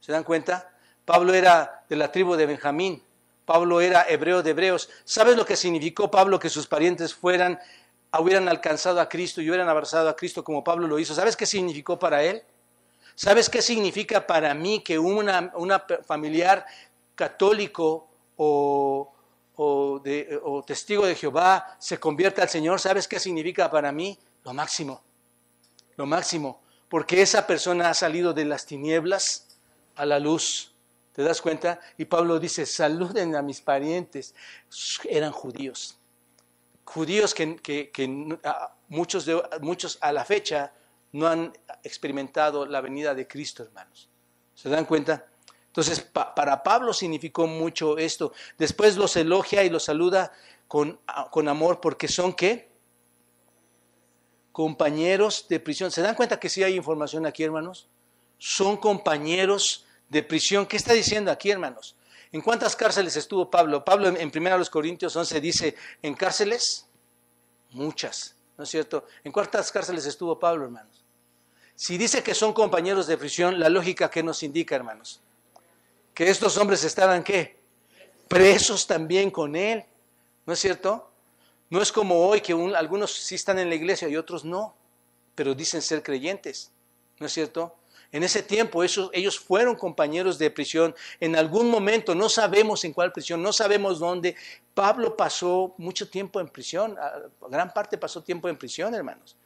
[0.00, 0.72] ¿Se dan cuenta?
[1.04, 3.00] Pablo era de la tribu de Benjamín.
[3.44, 4.90] Pablo era hebreo de hebreos.
[5.04, 7.60] ¿Sabes lo que significó Pablo que sus parientes fueran,
[8.18, 11.14] hubieran alcanzado a Cristo y hubieran abrazado a Cristo como Pablo lo hizo?
[11.14, 12.42] ¿Sabes qué significó para él?
[13.14, 16.66] ¿Sabes qué significa para mí que una, una familiar
[17.14, 19.12] católico o,
[20.66, 24.18] testigo de Jehová se convierte al Señor, ¿sabes qué significa para mí?
[24.44, 25.02] Lo máximo,
[25.96, 29.58] lo máximo, porque esa persona ha salido de las tinieblas
[29.96, 30.72] a la luz.
[31.12, 31.80] ¿Te das cuenta?
[31.96, 34.34] Y Pablo dice, saluden a mis parientes.
[35.08, 35.96] Eran judíos.
[36.84, 37.56] Judíos que,
[38.88, 40.72] muchos, de, muchos a la fecha
[41.12, 44.08] no han experimentado la venida de Cristo, hermanos.
[44.54, 45.24] ¿Se dan cuenta?
[45.74, 48.32] Entonces, para Pablo significó mucho esto.
[48.56, 50.32] Después los elogia y los saluda
[50.68, 51.00] con,
[51.32, 52.70] con amor porque son qué?
[54.52, 55.90] Compañeros de prisión.
[55.90, 57.88] ¿Se dan cuenta que sí hay información aquí, hermanos?
[58.38, 60.64] Son compañeros de prisión.
[60.64, 61.96] ¿Qué está diciendo aquí, hermanos?
[62.30, 63.84] ¿En cuántas cárceles estuvo Pablo?
[63.84, 66.86] Pablo en 1 Corintios 11 dice, ¿en cárceles?
[67.70, 69.06] Muchas, ¿no es cierto?
[69.24, 71.02] ¿En cuántas cárceles estuvo Pablo, hermanos?
[71.74, 75.20] Si dice que son compañeros de prisión, la lógica que nos indica, hermanos,
[76.14, 77.58] que estos hombres estaban qué?
[78.28, 79.84] Presos también con él.
[80.46, 81.10] ¿No es cierto?
[81.70, 84.76] No es como hoy que algunos sí están en la iglesia y otros no,
[85.34, 86.70] pero dicen ser creyentes.
[87.18, 87.76] ¿No es cierto?
[88.12, 90.94] En ese tiempo ellos fueron compañeros de prisión.
[91.18, 94.36] En algún momento, no sabemos en cuál prisión, no sabemos dónde.
[94.72, 96.96] Pablo pasó mucho tiempo en prisión,
[97.48, 99.36] gran parte pasó tiempo en prisión, hermanos.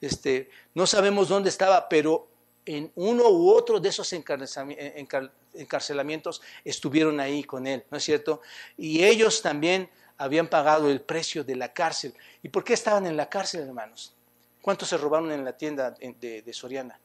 [0.00, 2.26] Este, no sabemos dónde estaba, pero
[2.66, 8.42] en uno u otro de esos encarcelamientos estuvieron ahí con él, ¿no es cierto?
[8.76, 9.88] Y ellos también
[10.18, 12.14] habían pagado el precio de la cárcel.
[12.42, 14.12] ¿Y por qué estaban en la cárcel, hermanos?
[14.60, 16.98] ¿Cuántos se robaron en la tienda de, Soriana?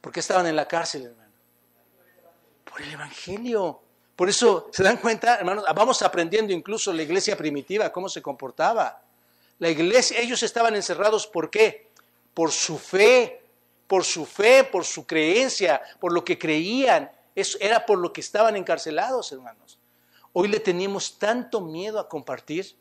[0.00, 1.32] ¿Por qué estaban en la cárcel, hermano?
[2.64, 3.80] Por el Evangelio.
[4.16, 5.64] Por eso, ¿se dan cuenta, hermanos?
[5.74, 9.00] Vamos aprendiendo incluso la iglesia primitiva, cómo se comportaba.
[9.60, 11.88] La iglesia, ellos estaban encerrados, ¿por qué?
[12.32, 13.43] Por su fe,
[13.86, 17.10] por su fe, por su creencia, por lo que creían.
[17.34, 19.78] Eso era por lo que estaban encarcelados, hermanos.
[20.32, 22.76] Hoy le tenemos tanto miedo a compartir,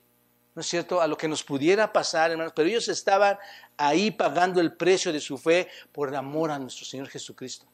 [0.56, 3.38] ¿no es cierto?, a lo que nos pudiera pasar, hermanos, pero ellos estaban
[3.78, 7.68] ahí pagando el precio de su fe por amor a nuestro Señor Jesucristo.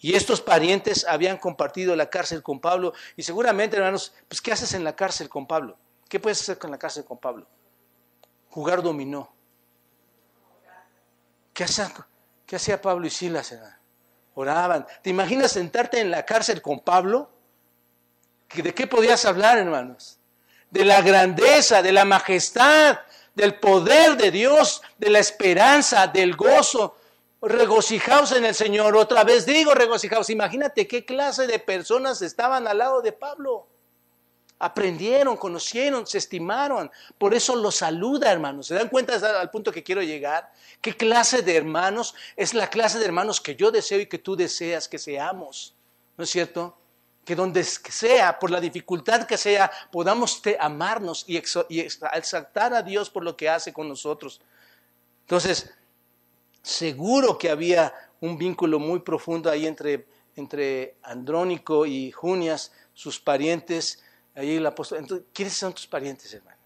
[0.00, 4.72] Y estos parientes habían compartido la cárcel con Pablo y seguramente, hermanos, pues ¿qué haces
[4.74, 5.76] en la cárcel con Pablo?
[6.08, 7.46] ¿Qué puedes hacer con la cárcel con Pablo?
[8.48, 9.32] Jugar dominó.
[11.52, 11.92] ¿Qué hacían?
[12.48, 13.54] ¿Qué hacía Pablo y Silas?
[14.34, 14.86] Oraban.
[15.02, 17.30] ¿Te imaginas sentarte en la cárcel con Pablo?
[18.54, 20.18] ¿De qué podías hablar, hermanos?
[20.70, 23.00] De la grandeza, de la majestad,
[23.34, 26.96] del poder de Dios, de la esperanza, del gozo.
[27.42, 28.96] Regocijaos en el Señor.
[28.96, 30.30] Otra vez digo regocijaos.
[30.30, 33.67] Imagínate qué clase de personas estaban al lado de Pablo.
[34.58, 36.90] Aprendieron, conocieron, se estimaron.
[37.16, 38.66] Por eso los saluda, hermanos.
[38.66, 40.52] ¿Se dan cuenta al punto que quiero llegar?
[40.80, 42.14] ¿Qué clase de hermanos?
[42.36, 45.74] Es la clase de hermanos que yo deseo y que tú deseas que seamos.
[46.16, 46.76] ¿No es cierto?
[47.28, 51.36] que donde sea, por la dificultad que sea, podamos amarnos y,
[51.68, 54.40] y exaltar a Dios por lo que hace con nosotros.
[55.26, 55.70] Entonces,
[56.62, 57.92] seguro que había
[58.22, 60.06] un vínculo muy profundo ahí entre,
[60.36, 64.02] entre Andrónico y Junias, sus parientes,
[64.38, 64.98] ahí el apóstol.
[64.98, 66.56] Entonces, ¿quiénes son tus parientes, hermano?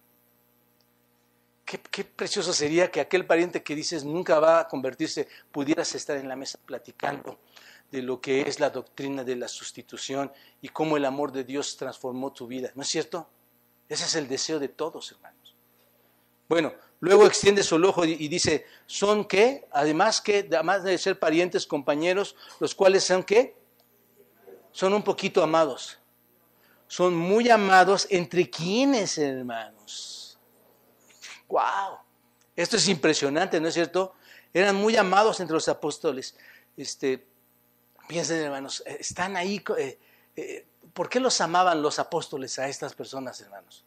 [1.64, 6.16] Qué, qué, precioso sería que aquel pariente que dices nunca va a convertirse, pudieras estar
[6.18, 7.38] en la mesa platicando
[7.90, 11.76] de lo que es la doctrina de la sustitución y cómo el amor de Dios
[11.76, 12.72] transformó tu vida.
[12.74, 13.28] ¿No es cierto?
[13.88, 15.54] Ese es el deseo de todos, hermanos.
[16.48, 19.66] Bueno, luego extiende su ojo y dice, ¿son qué?
[19.72, 23.56] Además que, además de ser parientes, compañeros, los cuales son qué?
[24.72, 25.98] Son un poquito amados.
[26.92, 30.38] Son muy amados entre quienes, hermanos.
[31.48, 31.96] ¡Wow!
[32.54, 34.12] Esto es impresionante, ¿no es cierto?
[34.52, 36.36] Eran muy amados entre los apóstoles.
[36.76, 37.26] Este,
[38.08, 39.64] Piensen, hermanos, eh, están ahí.
[39.78, 39.98] Eh,
[40.36, 43.86] eh, ¿Por qué los amaban los apóstoles a estas personas, hermanos?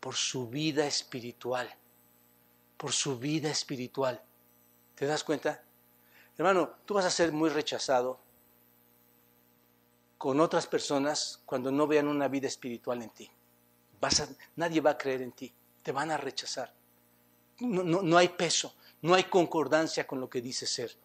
[0.00, 1.68] Por su vida espiritual.
[2.78, 4.22] Por su vida espiritual.
[4.94, 5.62] ¿Te das cuenta?
[6.38, 8.23] Hermano, tú vas a ser muy rechazado
[10.24, 13.30] con otras personas cuando no vean una vida espiritual en ti.
[14.00, 15.52] Vas nadie va a creer en ti.
[15.82, 16.72] Te van a rechazar.
[17.58, 20.96] No, no hay peso, no hay concordancia con lo que dice ser.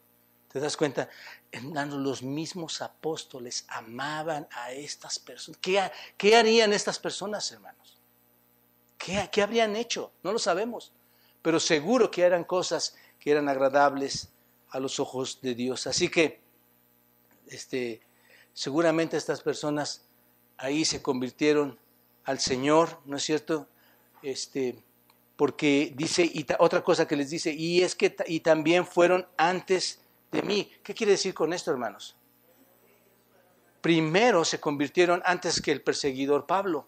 [0.47, 1.09] ¿Te das cuenta?
[1.51, 5.59] Los mismos apóstoles amaban a estas personas.
[5.59, 7.97] ¿Qué, harían estas personas, hermanos?
[8.97, 10.13] ¿Qué, ¿Qué, habrían hecho?
[10.23, 10.93] No lo sabemos.
[11.41, 14.29] Pero seguro que eran cosas que eran agradables
[14.69, 15.87] a los ojos de Dios.
[15.87, 16.39] Así que,
[17.47, 18.07] este,
[18.59, 20.05] seguramente estas personas
[20.57, 21.79] ahí se convirtieron
[22.25, 23.69] al Señor, ¿no es cierto?
[24.21, 24.83] Este,
[25.37, 30.01] porque dice, y otra cosa que les dice, y es que y también fueron antes
[30.29, 30.69] de mí.
[30.83, 32.17] ¿Qué quiere decir con esto, hermanos?
[33.79, 36.85] Primero se convirtieron antes que el perseguidor Pablo.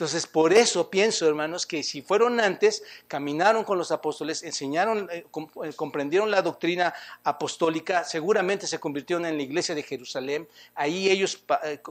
[0.00, 5.26] Entonces, por eso pienso, hermanos, que si fueron antes, caminaron con los apóstoles, enseñaron, eh,
[5.62, 11.44] eh, comprendieron la doctrina apostólica, seguramente se convirtieron en la iglesia de Jerusalén, ahí ellos
[11.64, 11.82] eh,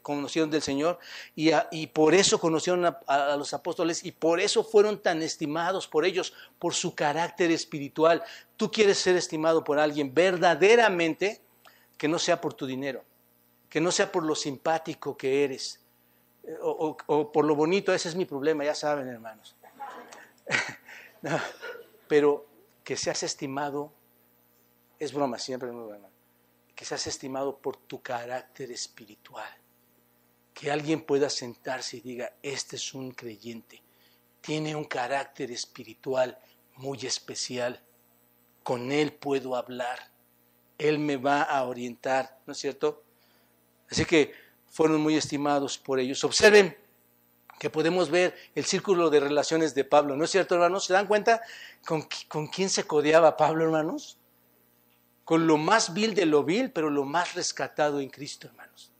[0.00, 0.98] conocieron del Señor
[1.36, 6.32] y, por eso conocieron a, los apóstoles y por eso fueron tan estimados por ellos,
[6.58, 8.24] por su carácter espiritual.
[8.56, 11.42] Tú quieres ser estimado por alguien verdaderamente
[11.98, 13.04] que no sea por tu dinero,
[13.68, 15.80] que no sea por lo simpático que eres
[16.60, 19.56] o, por lo bonito, ese es mi problema, ya saben, hermanos.
[22.08, 22.46] pero
[22.84, 23.92] que seas estimado,
[24.98, 25.84] es broma, siempre es muy
[26.74, 29.52] que seas estimado por tu carácter espiritual.
[30.54, 33.82] Que alguien pueda sentarse y diga, este es un creyente,
[34.40, 36.38] tiene un carácter espiritual
[36.76, 37.82] muy especial,
[38.62, 39.98] con él puedo hablar,
[40.78, 43.02] él me va a orientar, ¿no es cierto?
[43.90, 44.32] Así que
[44.78, 46.22] fueron muy estimados por ellos.
[46.22, 46.76] Observen
[47.58, 50.84] que podemos ver el círculo de relaciones de Pablo, ¿no es cierto, hermanos?
[50.84, 51.42] ¿Se dan cuenta
[51.84, 54.18] con, con quién se codeaba Pablo, hermanos?
[55.24, 58.92] Con lo más vil de lo vil, pero lo más rescatado en Cristo, hermanos.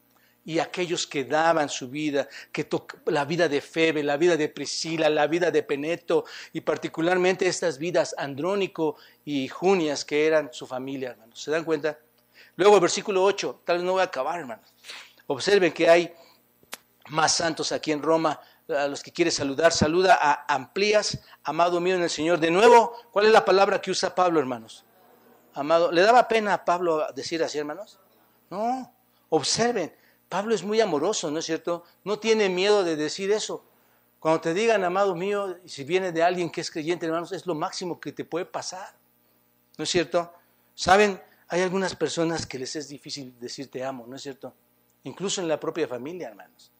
[0.44, 2.68] Y aquellos que daban su vida, que
[3.06, 7.78] la vida de Febe, la vida de Priscila, la vida de Peneto, y particularmente estas
[7.78, 11.40] vidas Andrónico y Junias, que eran su familia, hermanos.
[11.40, 11.96] ¿Se dan cuenta?
[12.56, 14.74] Luego, versículo 8, tal vez no voy a acabar, hermanos.
[15.28, 16.14] Observen que hay
[17.08, 18.40] más santos aquí en Roma.
[18.68, 22.38] A los que quiere saludar, saluda a Amplías, amado mío en el Señor.
[22.38, 24.84] De nuevo, ¿cuál es la palabra que usa Pablo, hermanos?
[25.54, 25.92] Amado.
[25.92, 27.98] ¿Le daba pena a Pablo decir así, hermanos?
[28.50, 28.92] No.
[29.28, 29.94] Observen,
[30.28, 31.84] Pablo es muy amoroso, ¿no es cierto?
[32.04, 33.64] No tiene miedo de decir eso.
[34.20, 37.54] Cuando te digan, amado mío, si viene de alguien que es creyente, hermanos, es lo
[37.54, 38.94] máximo que te puede pasar.
[39.76, 40.32] ¿No es cierto?
[40.74, 44.54] Saben, hay algunas personas que les es difícil decir te amo, ¿no es cierto?
[45.04, 46.70] Incluso en la propia familia, hermanos.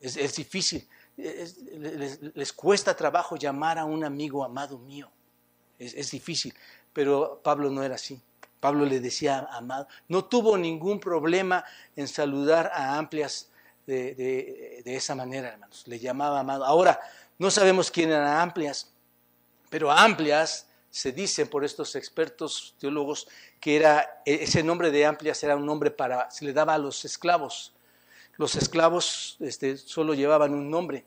[0.00, 5.10] Es, difícil, les, cuesta trabajo llamar a un amigo amado mío.
[5.78, 6.54] Es, difícil,
[6.92, 8.20] pero Pablo no era así.
[8.60, 9.88] Pablo le decía amado.
[10.08, 11.64] No tuvo ningún problema
[11.94, 13.50] en saludar a Amplias
[13.86, 15.84] de, de esa manera, hermanos.
[15.86, 16.64] Le llamaba amado.
[16.64, 17.00] Ahora,
[17.38, 18.90] no sabemos quién era Amplias,
[19.70, 20.65] pero Amplias
[20.96, 23.28] se dice por estos expertos teólogos
[23.60, 26.78] que era e, ese nombre de Amplias era un nombre para se le daba a
[26.78, 27.74] los esclavos.
[28.38, 31.04] Los esclavos este, solo llevaban un nombre.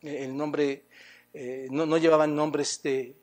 [0.00, 0.84] El nombre
[1.32, 3.16] eh, no, no, llevaban nombres de,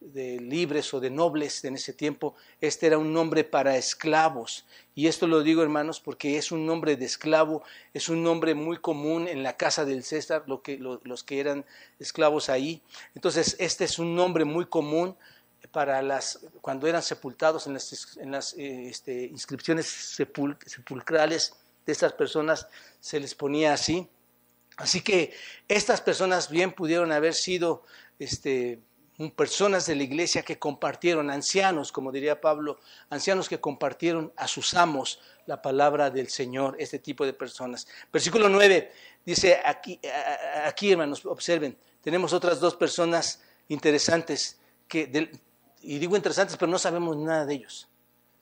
[0.00, 4.64] de libres o de nobles en ese tiempo, este era un nombre para esclavos.
[4.94, 8.78] Y esto lo digo, hermanos, porque es un nombre de esclavo, es un nombre muy
[8.78, 11.64] común en la casa del César, lo que, los que eran
[11.98, 12.82] esclavos ahí.
[13.14, 15.16] Entonces, este es un nombre muy común
[15.72, 22.12] para las, cuando eran sepultados en las, en las eh, este, inscripciones sepulcrales de estas
[22.12, 22.68] personas,
[23.00, 24.08] se les ponía así.
[24.76, 25.32] Así que
[25.66, 27.84] estas personas bien pudieron haber sido
[28.18, 28.80] este,
[29.34, 32.78] personas de la iglesia que compartieron, ancianos, como diría Pablo,
[33.10, 37.88] ancianos que compartieron a sus amos la palabra del Señor, este tipo de personas.
[38.12, 38.92] Versículo 9
[39.26, 45.30] dice, aquí, hermanos, observen, tenemos otras dos personas interesantes, que,
[45.82, 47.88] y digo interesantes, pero no sabemos nada de ellos.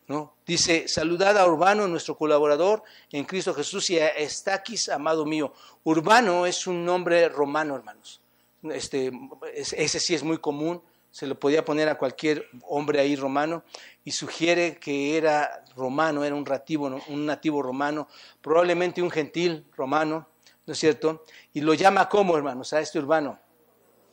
[0.08, 0.36] ¿no?
[0.44, 5.54] Dice, saludad a Urbano, nuestro colaborador en Cristo Jesús, y a Estaquis, amado mío.
[5.84, 8.20] Urbano es un nombre romano, hermanos
[8.64, 9.10] este,
[9.54, 13.64] ese sí es muy común, se lo podía poner a cualquier hombre ahí romano,
[14.04, 18.08] y sugiere que era romano, era un nativo, un nativo romano,
[18.40, 20.28] probablemente un gentil romano,
[20.66, 21.24] ¿no es cierto?
[21.54, 23.38] Y lo llama como, hermanos, a este urbano,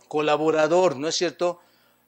[0.08, 1.60] colaborador, ¿no es cierto?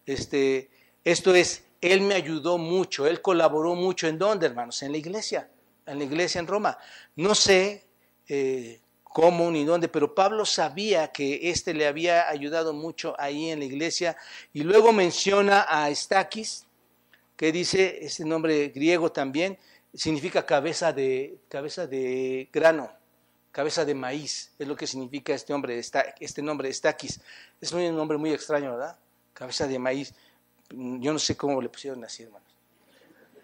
[0.05, 0.69] Este,
[1.03, 4.81] esto es, él me ayudó mucho, él colaboró mucho, ¿en dónde, hermanos?
[4.83, 5.49] En la iglesia,
[5.85, 6.77] en la iglesia en Roma.
[7.15, 7.85] No sé
[8.27, 8.79] eh,
[9.15, 13.65] cómo ni dónde, pero Pablo sabía que éste le había ayudado mucho ahí en la
[13.65, 14.17] iglesia
[14.51, 16.65] y luego menciona a Estaquis,
[17.37, 19.57] que dice, ese nombre griego también,
[19.93, 22.91] significa cabeza de, cabeza de grano,
[23.53, 25.79] cabeza de maíz, es lo que significa este, hombre,
[26.19, 27.21] este nombre, Estaquis.
[27.61, 28.97] Es un nombre muy extraño, ¿verdad?
[29.33, 30.13] Cabeza de maíz.
[30.71, 32.49] Yo no sé cómo le pusieron así, hermanos.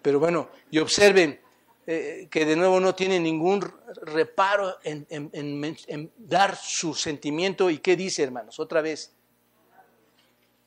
[0.02, 1.40] Pero bueno, y observen,
[1.84, 3.60] eh, que de nuevo no tiene ningún
[4.02, 7.70] reparo en, dar su sentimiento.
[7.70, 8.60] ¿Y qué dice, hermanos?
[8.60, 9.12] Otra vez,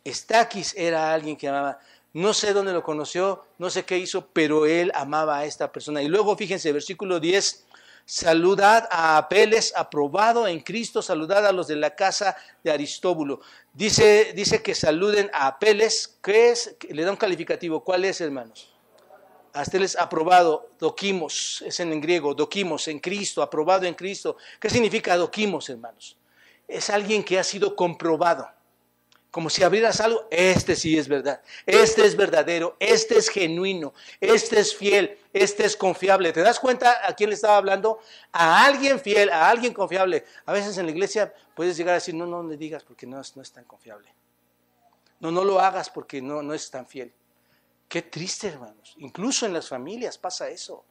[0.04, 1.80] Estaquis era alguien que amaba.
[2.12, 6.02] No sé dónde lo conoció, no sé qué hizo, pero él amaba a esta persona.
[6.02, 7.66] Y luego, fíjense, versículo 10,
[8.06, 13.42] saludad a Apeles, aprobado en Cristo, saludad a los de la casa de Aristóbulo.
[13.74, 16.76] Dice, dice que saluden a Apeles, ¿qué es?
[16.90, 17.84] Le da un calificativo.
[17.84, 18.75] ¿Cuál es, hermanos?
[19.56, 24.36] Hasta él es aprobado, doquimos, es en griego, doquimos, en Cristo, aprobado en Cristo.
[24.60, 26.18] ¿Qué significa doquimos, hermanos?
[26.68, 28.50] Es alguien que ha sido comprobado.
[29.32, 34.60] Como si abrieras algo, este sí es verdad, este es verdadero, este es genuino, este
[34.60, 36.34] es fiel, este es confiable.
[36.34, 38.00] ¿Te das cuenta a quién le estaba hablando?
[38.34, 40.26] A alguien fiel, a alguien confiable.
[40.46, 43.22] A veces en la iglesia puedes llegar a decir, no, no le digas porque no
[43.22, 44.14] es, no es tan confiable.
[45.22, 47.14] No, no lo hagas porque no, no es tan fiel.
[47.88, 48.96] Qué triste, hermanos.
[48.98, 50.84] Incluso en las familias pasa eso.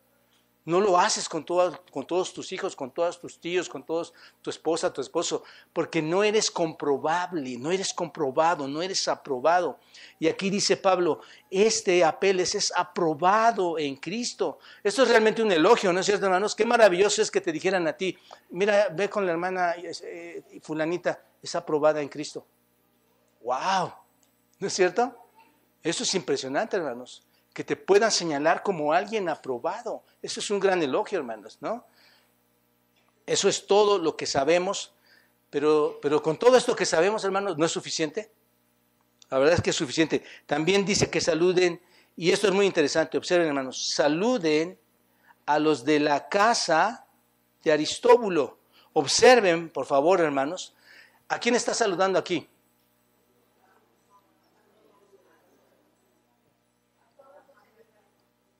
[0.67, 4.49] No lo haces con, con todos tus hijos, con todos tus tíos, con todos tu
[4.49, 5.43] esposa, tu esposo,
[5.75, 9.79] porque no eres comprobable, no eres comprobado, no eres aprobado.
[10.19, 11.21] Y aquí dice Pablo,
[11.51, 14.59] este Apeles es aprobado en Cristo.
[14.83, 16.55] Esto es realmente un elogio, ¿no es cierto, hermanos?
[16.55, 18.17] Qué maravilloso es que te dijeran a ti,
[18.49, 22.47] mira, ve con la hermana eh, fulanita, es aprobada en Cristo.
[23.43, 23.93] ¡Wow!
[24.61, 25.24] ¿No es cierto?
[25.85, 27.23] Eso es impresionante, hermanos.
[27.53, 30.03] Que te puedan señalar como alguien aprobado.
[30.23, 31.85] Eso es un gran elogio, hermanos, ¿no?
[33.27, 34.95] Eso es todo lo que sabemos,
[35.51, 38.33] pero, pero con todo esto que sabemos, hermanos, no es suficiente.
[39.31, 40.25] La verdad es que es suficiente.
[40.47, 41.81] También dice que saluden,
[42.17, 44.79] y esto es muy interesante, observen, hermanos, saluden
[45.47, 47.07] a los de la casa
[47.63, 48.59] de Aristóbulo.
[48.95, 50.75] Observen, por favor, hermanos,
[51.29, 52.49] ¿a quién está saludando aquí?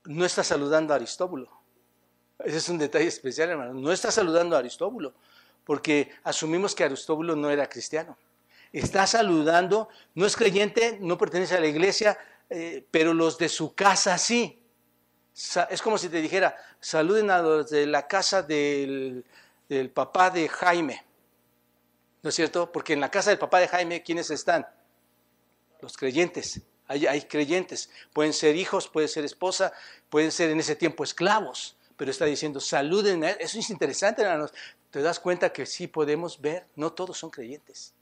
[0.05, 1.51] No está saludando a Aristóbulo.
[2.39, 3.75] Ese es un detalle especial, hermano.
[3.75, 5.15] No está saludando a Aristóbulo,
[5.65, 8.17] porque asumimos que Aristóbulo no era cristiano.
[8.73, 12.19] Está saludando, no es creyente, no pertenece a la iglesia,
[12.51, 14.61] eh, pero los de su casa sí.
[15.71, 19.25] Es como si te dijera, saluden a los de la casa del,
[19.69, 21.05] del papá de Jaime.
[22.23, 22.71] ¿No es cierto?
[22.71, 24.67] Porque en la casa del papá de Jaime, ¿quiénes están?
[25.81, 26.63] Los creyentes.
[26.87, 29.73] Hay, creyentes, pueden ser hijos, puede ser esposa,
[30.11, 34.53] pueden ser en ese tiempo esclavos, pero está diciendo, saluden, eso es interesante, hermanos.
[34.91, 37.95] Te das cuenta que sí podemos ver, no todos son creyentes.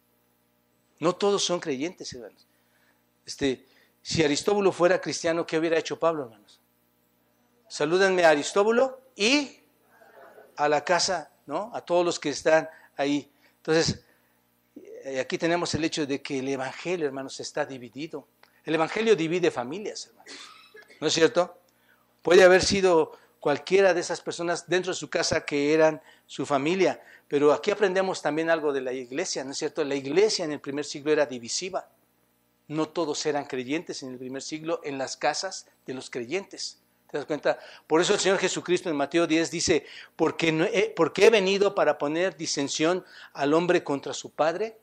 [0.98, 2.46] No todos son creyentes, hermanos.
[3.24, 3.66] Este,
[4.02, 6.60] si Aristóbulo fuera cristiano, ¿qué hubiera hecho Pablo, hermanos?
[7.68, 9.60] Salúdenme a Aristóbulo y
[10.56, 11.70] a la casa, ¿no?
[11.74, 13.30] A todos los que están ahí.
[13.58, 14.04] Entonces,
[15.04, 18.26] eh, aquí tenemos el hecho de que el Evangelio, hermanos, está dividido.
[18.64, 20.32] El Evangelio divide familias, hermanos.
[21.00, 21.58] ¿No es cierto?
[22.22, 27.02] Puede haber sido cualquiera de esas personas dentro de su casa que eran su familia,
[27.26, 29.82] pero aquí aprendemos también algo de la iglesia, ¿no es cierto?
[29.82, 31.88] La iglesia en el primer siglo era divisiva.
[32.68, 36.78] No todos eran creyentes en el primer siglo en las casas de los creyentes.
[37.10, 37.58] ¿Te das cuenta?
[37.86, 39.84] Por eso el Señor Jesucristo en Mateo 10 dice,
[40.14, 44.78] porque, porque he venido para poner disensión al hombre contra su padre,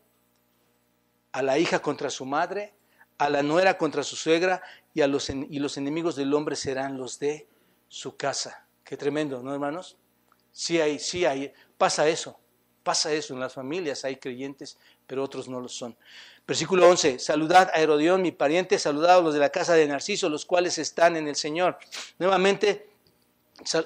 [1.31, 2.73] a la hija contra su madre,
[3.19, 4.63] a la nuera contra su suegra
[4.93, 7.47] y, a los, y los enemigos del hombre serán los de
[7.87, 8.65] su casa.
[8.83, 9.97] Qué tremendo, ¿no, hermanos?
[10.51, 12.39] Sí hay, sí hay, pasa eso,
[12.81, 15.95] pasa eso en las familias, hay creyentes, pero otros no lo son.
[16.47, 20.29] Versículo 11, saludad a Herodión, mi pariente, saludad a los de la casa de Narciso,
[20.29, 21.77] los cuales están en el Señor.
[22.17, 22.89] Nuevamente,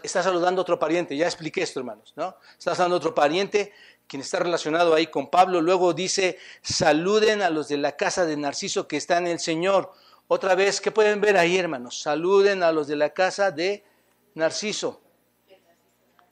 [0.03, 2.37] está saludando a otro pariente, ya expliqué esto, hermanos, ¿no?
[2.57, 3.73] Está saludando a otro pariente,
[4.07, 5.61] quien está relacionado ahí con Pablo.
[5.61, 9.91] Luego dice, saluden a los de la casa de Narciso que están en el Señor.
[10.27, 12.01] Otra vez, ¿qué pueden ver ahí, hermanos?
[12.01, 13.83] Saluden a los de la casa de
[14.35, 15.01] Narciso.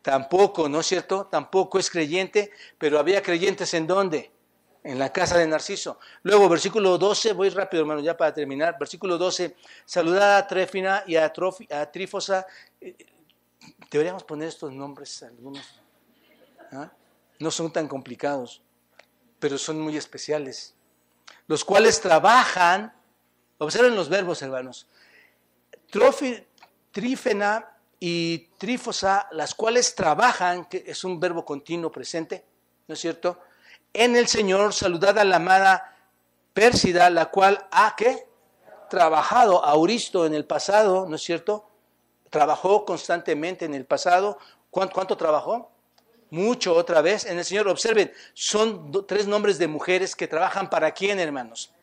[0.02, 1.28] Tampoco, ¿no es cierto?
[1.28, 4.32] Tampoco es creyente, pero había creyentes en dónde?
[4.84, 6.00] En la casa de Narciso.
[6.24, 8.78] Luego, versículo 12, voy rápido, hermano, ya para terminar.
[8.80, 9.56] Versículo 12,
[9.86, 11.32] saludad a Tréfina y a,
[11.92, 12.48] Trífosa.
[12.80, 12.96] Eh,
[13.92, 15.80] deberíamos poner estos nombres algunos.
[16.72, 16.92] ¿ah?
[17.42, 18.62] No son tan complicados,
[19.40, 20.76] pero son muy especiales.
[21.48, 22.94] Los cuales trabajan,
[23.58, 24.88] observen los verbos, hermanos.
[26.92, 32.46] trífena y trífosa, las cuales trabajan, que es un verbo continuo presente,
[32.88, 33.40] ¿no es cierto?
[33.92, 35.98] En el Señor, saludad a la amada
[36.54, 38.28] Pérsida, la cual ha que
[38.88, 41.68] trabajado, Auristo en el pasado, ¿no es cierto?
[42.30, 44.38] Trabajó constantemente en el pasado.
[44.70, 45.71] ¿Cuánto, cuánto trabajó?
[46.32, 47.26] Mucho otra vez.
[47.26, 51.74] En el Señor, observen, son tres nombres de mujeres que trabajan para quién, hermanos.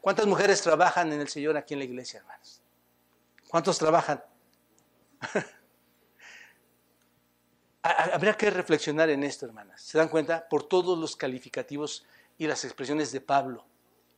[0.00, 2.62] ¿Cuántas mujeres trabajan en el Señor aquí en la iglesia, hermanos?
[3.48, 4.24] ¿Cuántos trabajan?
[7.82, 9.82] Habría que reflexionar en esto, hermanas.
[9.82, 10.48] ¿Se dan cuenta?
[10.48, 12.06] Por todos los calificativos
[12.38, 13.66] y las expresiones de Pablo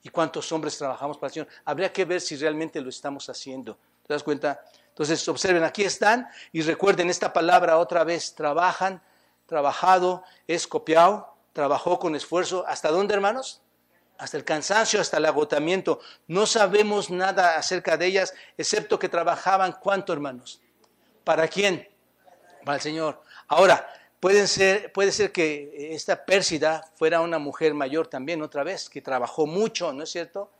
[0.03, 1.49] y cuántos hombres trabajamos para el Señor.
[1.65, 3.79] Habría que ver si realmente lo estamos haciendo.
[4.07, 4.63] ¿Te das cuenta?
[4.89, 9.03] Entonces, observen, aquí están y recuerden esta palabra otra vez, trabajan,
[9.53, 12.65] trabajado, es copiado, trabajó con esfuerzo.
[12.67, 13.61] ¿Hasta dónde, hermanos?
[14.17, 16.01] Hasta el cansancio, hasta el agotamiento.
[16.27, 20.63] No sabemos nada acerca de ellas, excepto que trabajaban, ¿cuánto, hermanos?
[21.23, 21.87] ¿Para quién?
[22.65, 23.21] Para el Señor.
[23.47, 23.87] Ahora,
[24.21, 29.03] puede ser, puede ser que esta Pérsida fuera una mujer mayor también, otra vez, que
[29.03, 30.51] trabajó mucho, ¿no es cierto?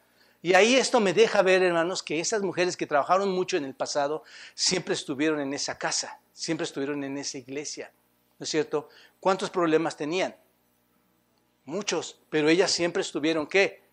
[0.43, 3.75] Y ahí esto me deja ver, hermanos, que esas mujeres que trabajaron mucho en el
[3.75, 4.23] pasado
[4.55, 7.91] siempre estuvieron en esa casa, siempre estuvieron en esa iglesia,
[8.43, 8.89] ¿no es cierto?
[9.21, 10.35] ¿Cuántos problemas tenían?
[11.65, 13.85] Muchos, pero ellas siempre estuvieron, ¿qué?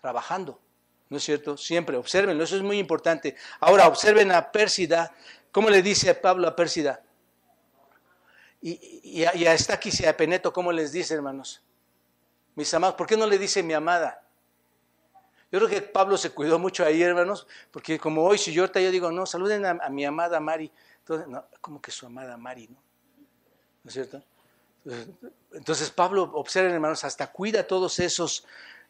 [0.00, 0.60] Trabajando,
[1.08, 1.56] ¿no es cierto?
[1.56, 3.36] Siempre, observenlo, eso es muy importante.
[3.60, 5.14] Ahora, observen a Pérsida
[5.52, 7.02] ¿Cómo le dice Pablo a Pérsida?
[8.62, 11.62] Y, y, a y a Peneto, ¿cómo les dice, hermanos?
[12.54, 14.22] Mis amados, ¿por qué no le dice mi amada?
[15.50, 18.80] Yo creo que Pablo se cuidó mucho ahí, hermanos, porque como hoy, si yo ahorita
[18.80, 20.72] yo digo, no, saluden a, mi amada Mari.
[21.02, 22.82] Entonces, no, como que su amada Mari, ¿no?
[23.84, 24.22] ¿No es cierto?
[25.52, 28.46] Entonces, Pablo, observen, hermanos, hasta cuida todos esos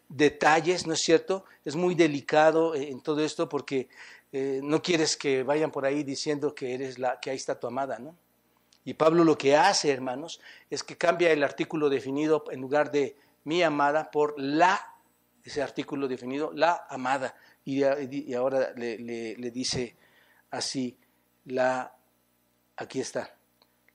[0.08, 1.44] detalles, ¿no es cierto?
[1.64, 3.88] Es muy delicado en todo esto porque
[4.32, 7.66] eh, no quieres que vayan por ahí diciendo que eres la que ahí está tu
[7.66, 8.16] amada, ¿no?
[8.84, 13.16] Y Pablo lo que hace, hermanos, es que cambia el artículo definido en lugar de
[13.44, 14.94] mi amada por la,
[15.44, 17.36] ese artículo definido, la amada.
[17.64, 17.84] Y,
[18.34, 19.94] ahora le, dice
[20.50, 20.96] así,
[21.44, 21.94] la,
[22.82, 23.34] aquí está,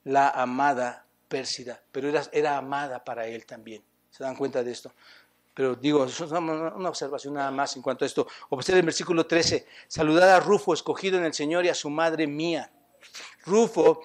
[0.04, 3.84] la amada Pérsida, pero era, era amada para él también.
[4.10, 4.94] ¿Se dan cuenta de esto?
[5.54, 8.28] Pero digo, es una observación nada más en cuanto a esto.
[8.50, 9.66] Observen el versículo 13.
[9.88, 12.72] Saludad a Rufo, escogido en el Señor, y a su madre mía.
[13.46, 14.02] Rufo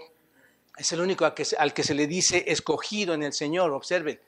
[0.76, 4.18] es el único al que, al que se le dice escogido en el Señor, observen.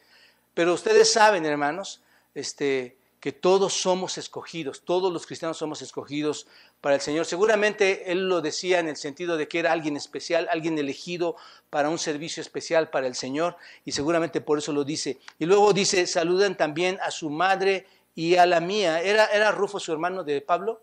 [0.52, 2.02] Pero ustedes saben, hermanos,
[2.34, 6.46] este, que todos somos escogidos, todos los cristianos somos escogidos
[6.82, 7.24] para el Señor.
[7.24, 11.34] Seguramente Él lo decía en el sentido de que era alguien especial, alguien elegido
[11.70, 15.20] para un servicio especial para el Señor, y seguramente por eso lo dice.
[15.38, 19.00] Y luego dice, saluden también a su madre y a la mía.
[19.00, 20.82] ¿Era, era Rufo su hermano de Pablo?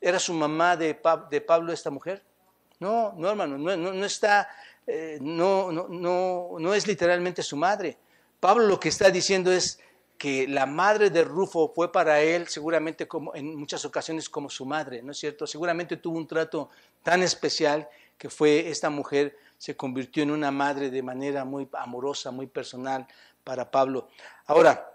[0.00, 0.98] ¿Era su mamá de,
[1.30, 2.24] de Pablo esta mujer?
[2.80, 4.48] No, no hermano, no, no, está,
[4.84, 7.98] eh, no, no, no, no es literalmente su madre.
[8.40, 9.78] Pablo lo que está diciendo es,
[10.20, 14.66] que la madre de Rufo fue para él seguramente como en muchas ocasiones como su
[14.66, 15.46] madre, ¿no es cierto?
[15.46, 16.68] Seguramente tuvo un trato
[17.02, 22.30] tan especial que fue esta mujer se convirtió en una madre de manera muy amorosa,
[22.30, 23.06] muy personal
[23.42, 24.08] para Pablo.
[24.44, 24.92] Ahora,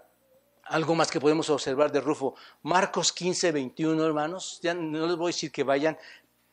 [0.62, 2.36] algo más que podemos observar de Rufo.
[2.62, 4.60] Marcos 15, 21, hermanos.
[4.62, 5.98] Ya no les voy a decir que vayan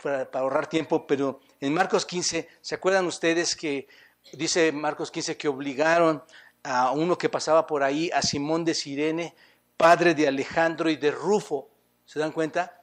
[0.01, 3.87] para, para, ahorrar tiempo, pero en Marcos 15, ¿se acuerdan ustedes que
[4.31, 6.23] dice Marcos 15 que obligaron
[6.63, 9.35] a uno que pasaba por ahí, a Simón de Sirene,
[9.77, 11.69] padre de Alejandro y de Rufo.
[12.05, 12.82] ¿Se dan cuenta?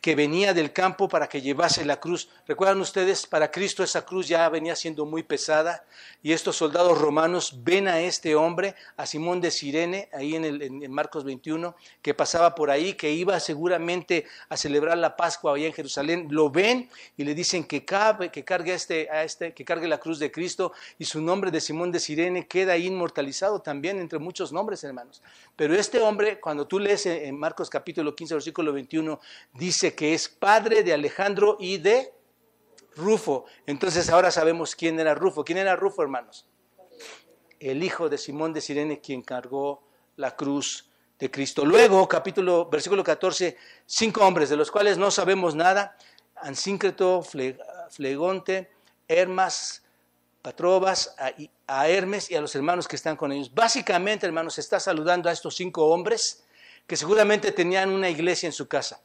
[0.00, 2.28] Que venía del campo para que llevase la cruz.
[2.46, 5.84] Recuerdan ustedes, para Cristo esa cruz ya venía siendo muy pesada
[6.22, 10.62] y estos soldados romanos ven a este hombre, a Simón de Sirene, ahí en, el,
[10.62, 15.66] en Marcos 21, que pasaba por ahí, que iba seguramente a celebrar la Pascua allá
[15.66, 19.64] en Jerusalén, lo ven y le dicen que, cabe, que, cargue este, a este, que
[19.64, 23.60] cargue la cruz de Cristo y su nombre de Simón de Sirene queda ahí inmortalizado
[23.60, 25.20] también entre muchos nombres, hermanos.
[25.56, 29.20] Pero este hombre, cuando tú lees en Marcos capítulo 15, versículo 21,
[29.64, 32.12] dice que es padre de Alejandro y de
[32.96, 33.46] Rufo.
[33.66, 35.42] Entonces ahora sabemos quién era Rufo.
[35.42, 36.46] ¿Quién era Rufo, hermanos?
[37.58, 39.82] El hijo de Simón de Sirene, quien cargó
[40.16, 41.64] la cruz de Cristo.
[41.64, 43.56] Luego, capítulo, versículo 14,
[43.86, 45.96] cinco hombres, de los cuales no sabemos nada,
[46.36, 47.22] Ansíncreto,
[47.90, 48.70] Flegonte,
[49.08, 49.82] Hermas,
[50.42, 51.32] Patrobas, a,
[51.66, 53.54] a Hermes y a los hermanos que están con ellos.
[53.54, 56.44] Básicamente, hermanos, está saludando a estos cinco hombres
[56.86, 59.00] que seguramente tenían una iglesia en su casa.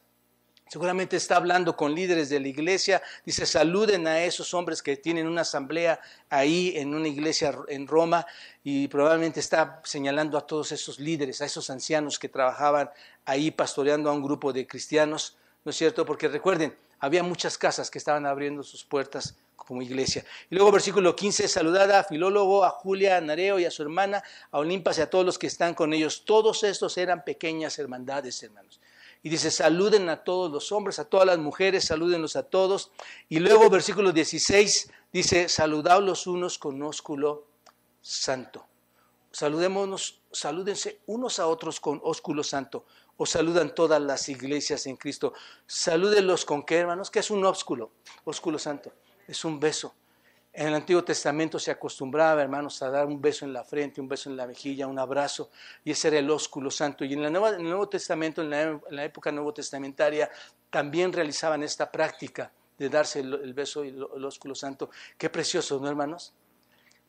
[0.70, 3.02] Seguramente está hablando con líderes de la iglesia.
[3.26, 5.98] Dice, saluden a esos hombres que tienen una asamblea
[6.28, 8.24] ahí en una iglesia en Roma
[8.62, 12.88] y probablemente está señalando a todos esos líderes, a esos ancianos que trabajaban
[13.24, 16.06] ahí pastoreando a un grupo de cristianos, ¿no es cierto?
[16.06, 20.24] Porque recuerden, había muchas casas que estaban abriendo sus puertas como iglesia.
[20.50, 24.22] Y luego versículo 15, saludada a Filólogo, a Julia, a Nareo y a su hermana,
[24.52, 26.24] a Olimpas y a todos los que están con ellos.
[26.24, 28.80] Todos estos eran pequeñas hermandades, hermanos.
[29.22, 32.90] Y dice, saluden a todos los hombres, a todas las mujeres, salúdenlos a todos.
[33.28, 37.46] Y luego versículo 16 dice, saludaos los unos con ósculo
[38.00, 38.66] santo.
[39.32, 42.84] Saludémonos, salúdense unos a otros con ósculo santo.
[43.16, 45.34] O saludan todas las iglesias en Cristo.
[45.66, 47.10] Salúdenlos con qué, hermanos?
[47.10, 47.90] ¿Qué es un ósculo?
[48.24, 48.92] Ósculo santo.
[49.28, 49.94] Es un beso.
[50.52, 54.08] En el Antiguo Testamento se acostumbraba, hermanos, a dar un beso en la frente, un
[54.08, 55.50] beso en la mejilla, un abrazo,
[55.84, 57.04] y ese era el ósculo santo.
[57.04, 60.28] Y en, el Nuevo Testamento, en la, época nuevo testamentaria,
[60.68, 64.90] también realizaban esta práctica de darse el, beso y el, ósculo santo.
[65.16, 66.32] Qué precioso, ¿no, hermanos?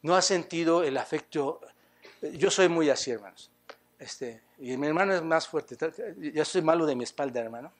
[0.03, 1.61] ¿No ha sentido el afecto?
[2.21, 3.49] Yo soy muy así, hermanos.
[3.97, 5.77] Este, y mi hermano es más fuerte.
[6.33, 7.73] Ya soy malo de mi espalda, hermano.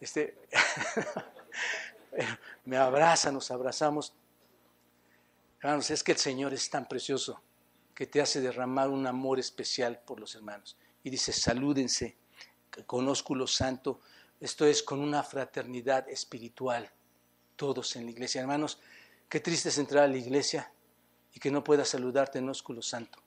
[0.00, 0.38] Este,
[2.64, 4.14] me abraza, nos abrazamos.
[5.62, 7.42] Hermanos, es que el Señor es tan precioso
[7.94, 10.78] que te hace derramar un amor especial por los hermanos.
[11.02, 12.16] Y dice, salúdense
[12.86, 14.00] con ósculo santo.
[14.40, 16.90] Esto es con una fraternidad espiritual,
[17.56, 18.40] todos en la iglesia.
[18.40, 18.80] Hermanos,
[19.28, 20.72] qué triste es entrar a la iglesia
[21.34, 23.18] y que no pueda saludarte en ósculo santo,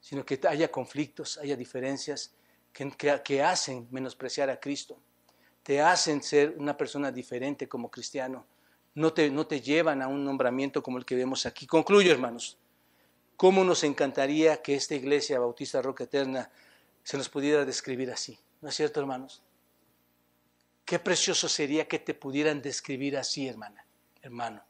[0.00, 2.34] sino que haya conflictos, haya diferencias
[2.72, 2.90] que,
[3.24, 4.98] que hacen menospreciar a Cristo,
[5.62, 8.44] te hacen ser una persona diferente como cristiano
[8.94, 11.66] no te, no te llevan a un nombramiento como el que vemos aquí.
[11.66, 12.56] Concluyo, hermanos.
[13.36, 16.50] ¿Cómo nos encantaría que esta iglesia bautista Roca Eterna
[17.02, 18.38] se nos pudiera describir así?
[18.60, 19.42] ¿No es cierto, hermanos?
[20.84, 23.84] Qué precioso sería que te pudieran describir así, hermana,
[24.22, 24.62] hermano.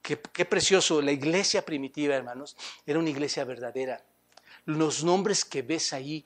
[0.00, 1.02] Qué, precioso.
[1.02, 2.56] La iglesia primitiva, hermanos,
[2.86, 4.02] era una iglesia verdadera.
[4.64, 6.24] Los nombres que ves ahí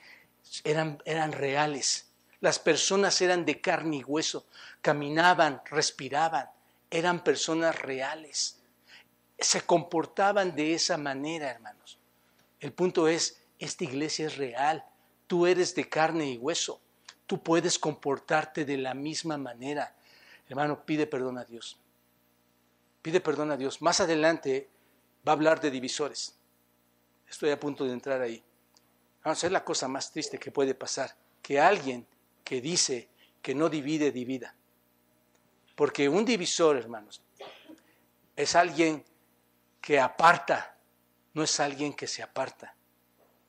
[0.63, 2.13] eran, eran reales.
[2.39, 4.47] Las personas eran de carne y hueso.
[4.81, 6.49] Caminaban, respiraban
[6.93, 8.61] eran personas reales.
[9.39, 11.99] Se comportaban de esa manera, hermanos.
[12.61, 14.85] El punto es, esta iglesia es real.
[15.27, 16.81] Tú eres de carne y hueso.
[17.27, 19.97] Tú puedes comportarte de la misma manera.
[20.49, 21.79] Hermano, pide perdón a Dios.
[23.01, 23.81] Pide perdón a Dios.
[23.81, 24.69] Más adelante
[25.27, 26.37] va a hablar de divisores.
[27.27, 28.45] Estoy a punto de entrar ahí.
[29.25, 31.17] Vamos, es la cosa más triste que puede pasar.
[31.41, 32.07] Que alguien
[32.45, 33.09] que dice
[33.41, 34.55] que no divide, divida.
[35.75, 37.23] Porque un divisor, hermanos,
[38.37, 39.05] es alguien
[39.81, 40.77] que aparta,
[41.35, 42.75] no es alguien que se aparta.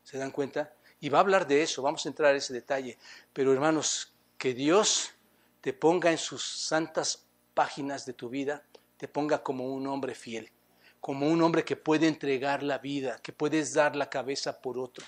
[0.04, 0.74] ¿Se dan cuenta?
[1.00, 2.98] Y va a hablar de eso, vamos a entrar a ese detalle.
[3.34, 5.12] Pero hermanos, que Dios
[5.62, 8.64] te ponga en sus santas páginas de tu vida,
[8.98, 10.52] te ponga como un hombre fiel,
[11.00, 15.06] como un hombre que puede entregar la vida, que puedes dar la cabeza por otro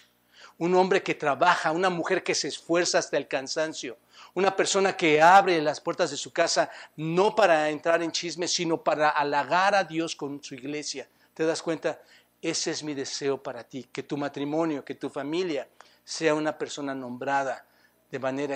[0.57, 3.97] un hombre que trabaja, una mujer que se esfuerza hasta el cansancio,
[4.33, 8.81] una persona que abre las puertas de su casa no para entrar en chisme, sino
[8.81, 11.07] para halagar a Dios con su iglesia.
[11.33, 11.99] ¿Te das cuenta?
[12.41, 15.67] Ese es mi deseo para ti, que tu matrimonio, que tu familia
[16.03, 17.65] sea una persona nombrada
[18.11, 18.55] de manera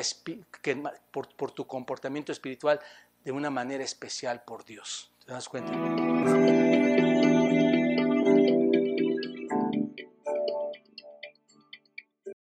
[0.62, 2.80] que, por, por tu comportamiento espiritual
[3.24, 5.12] de una manera especial por Dios.
[5.26, 6.69] ¿Te das cuenta?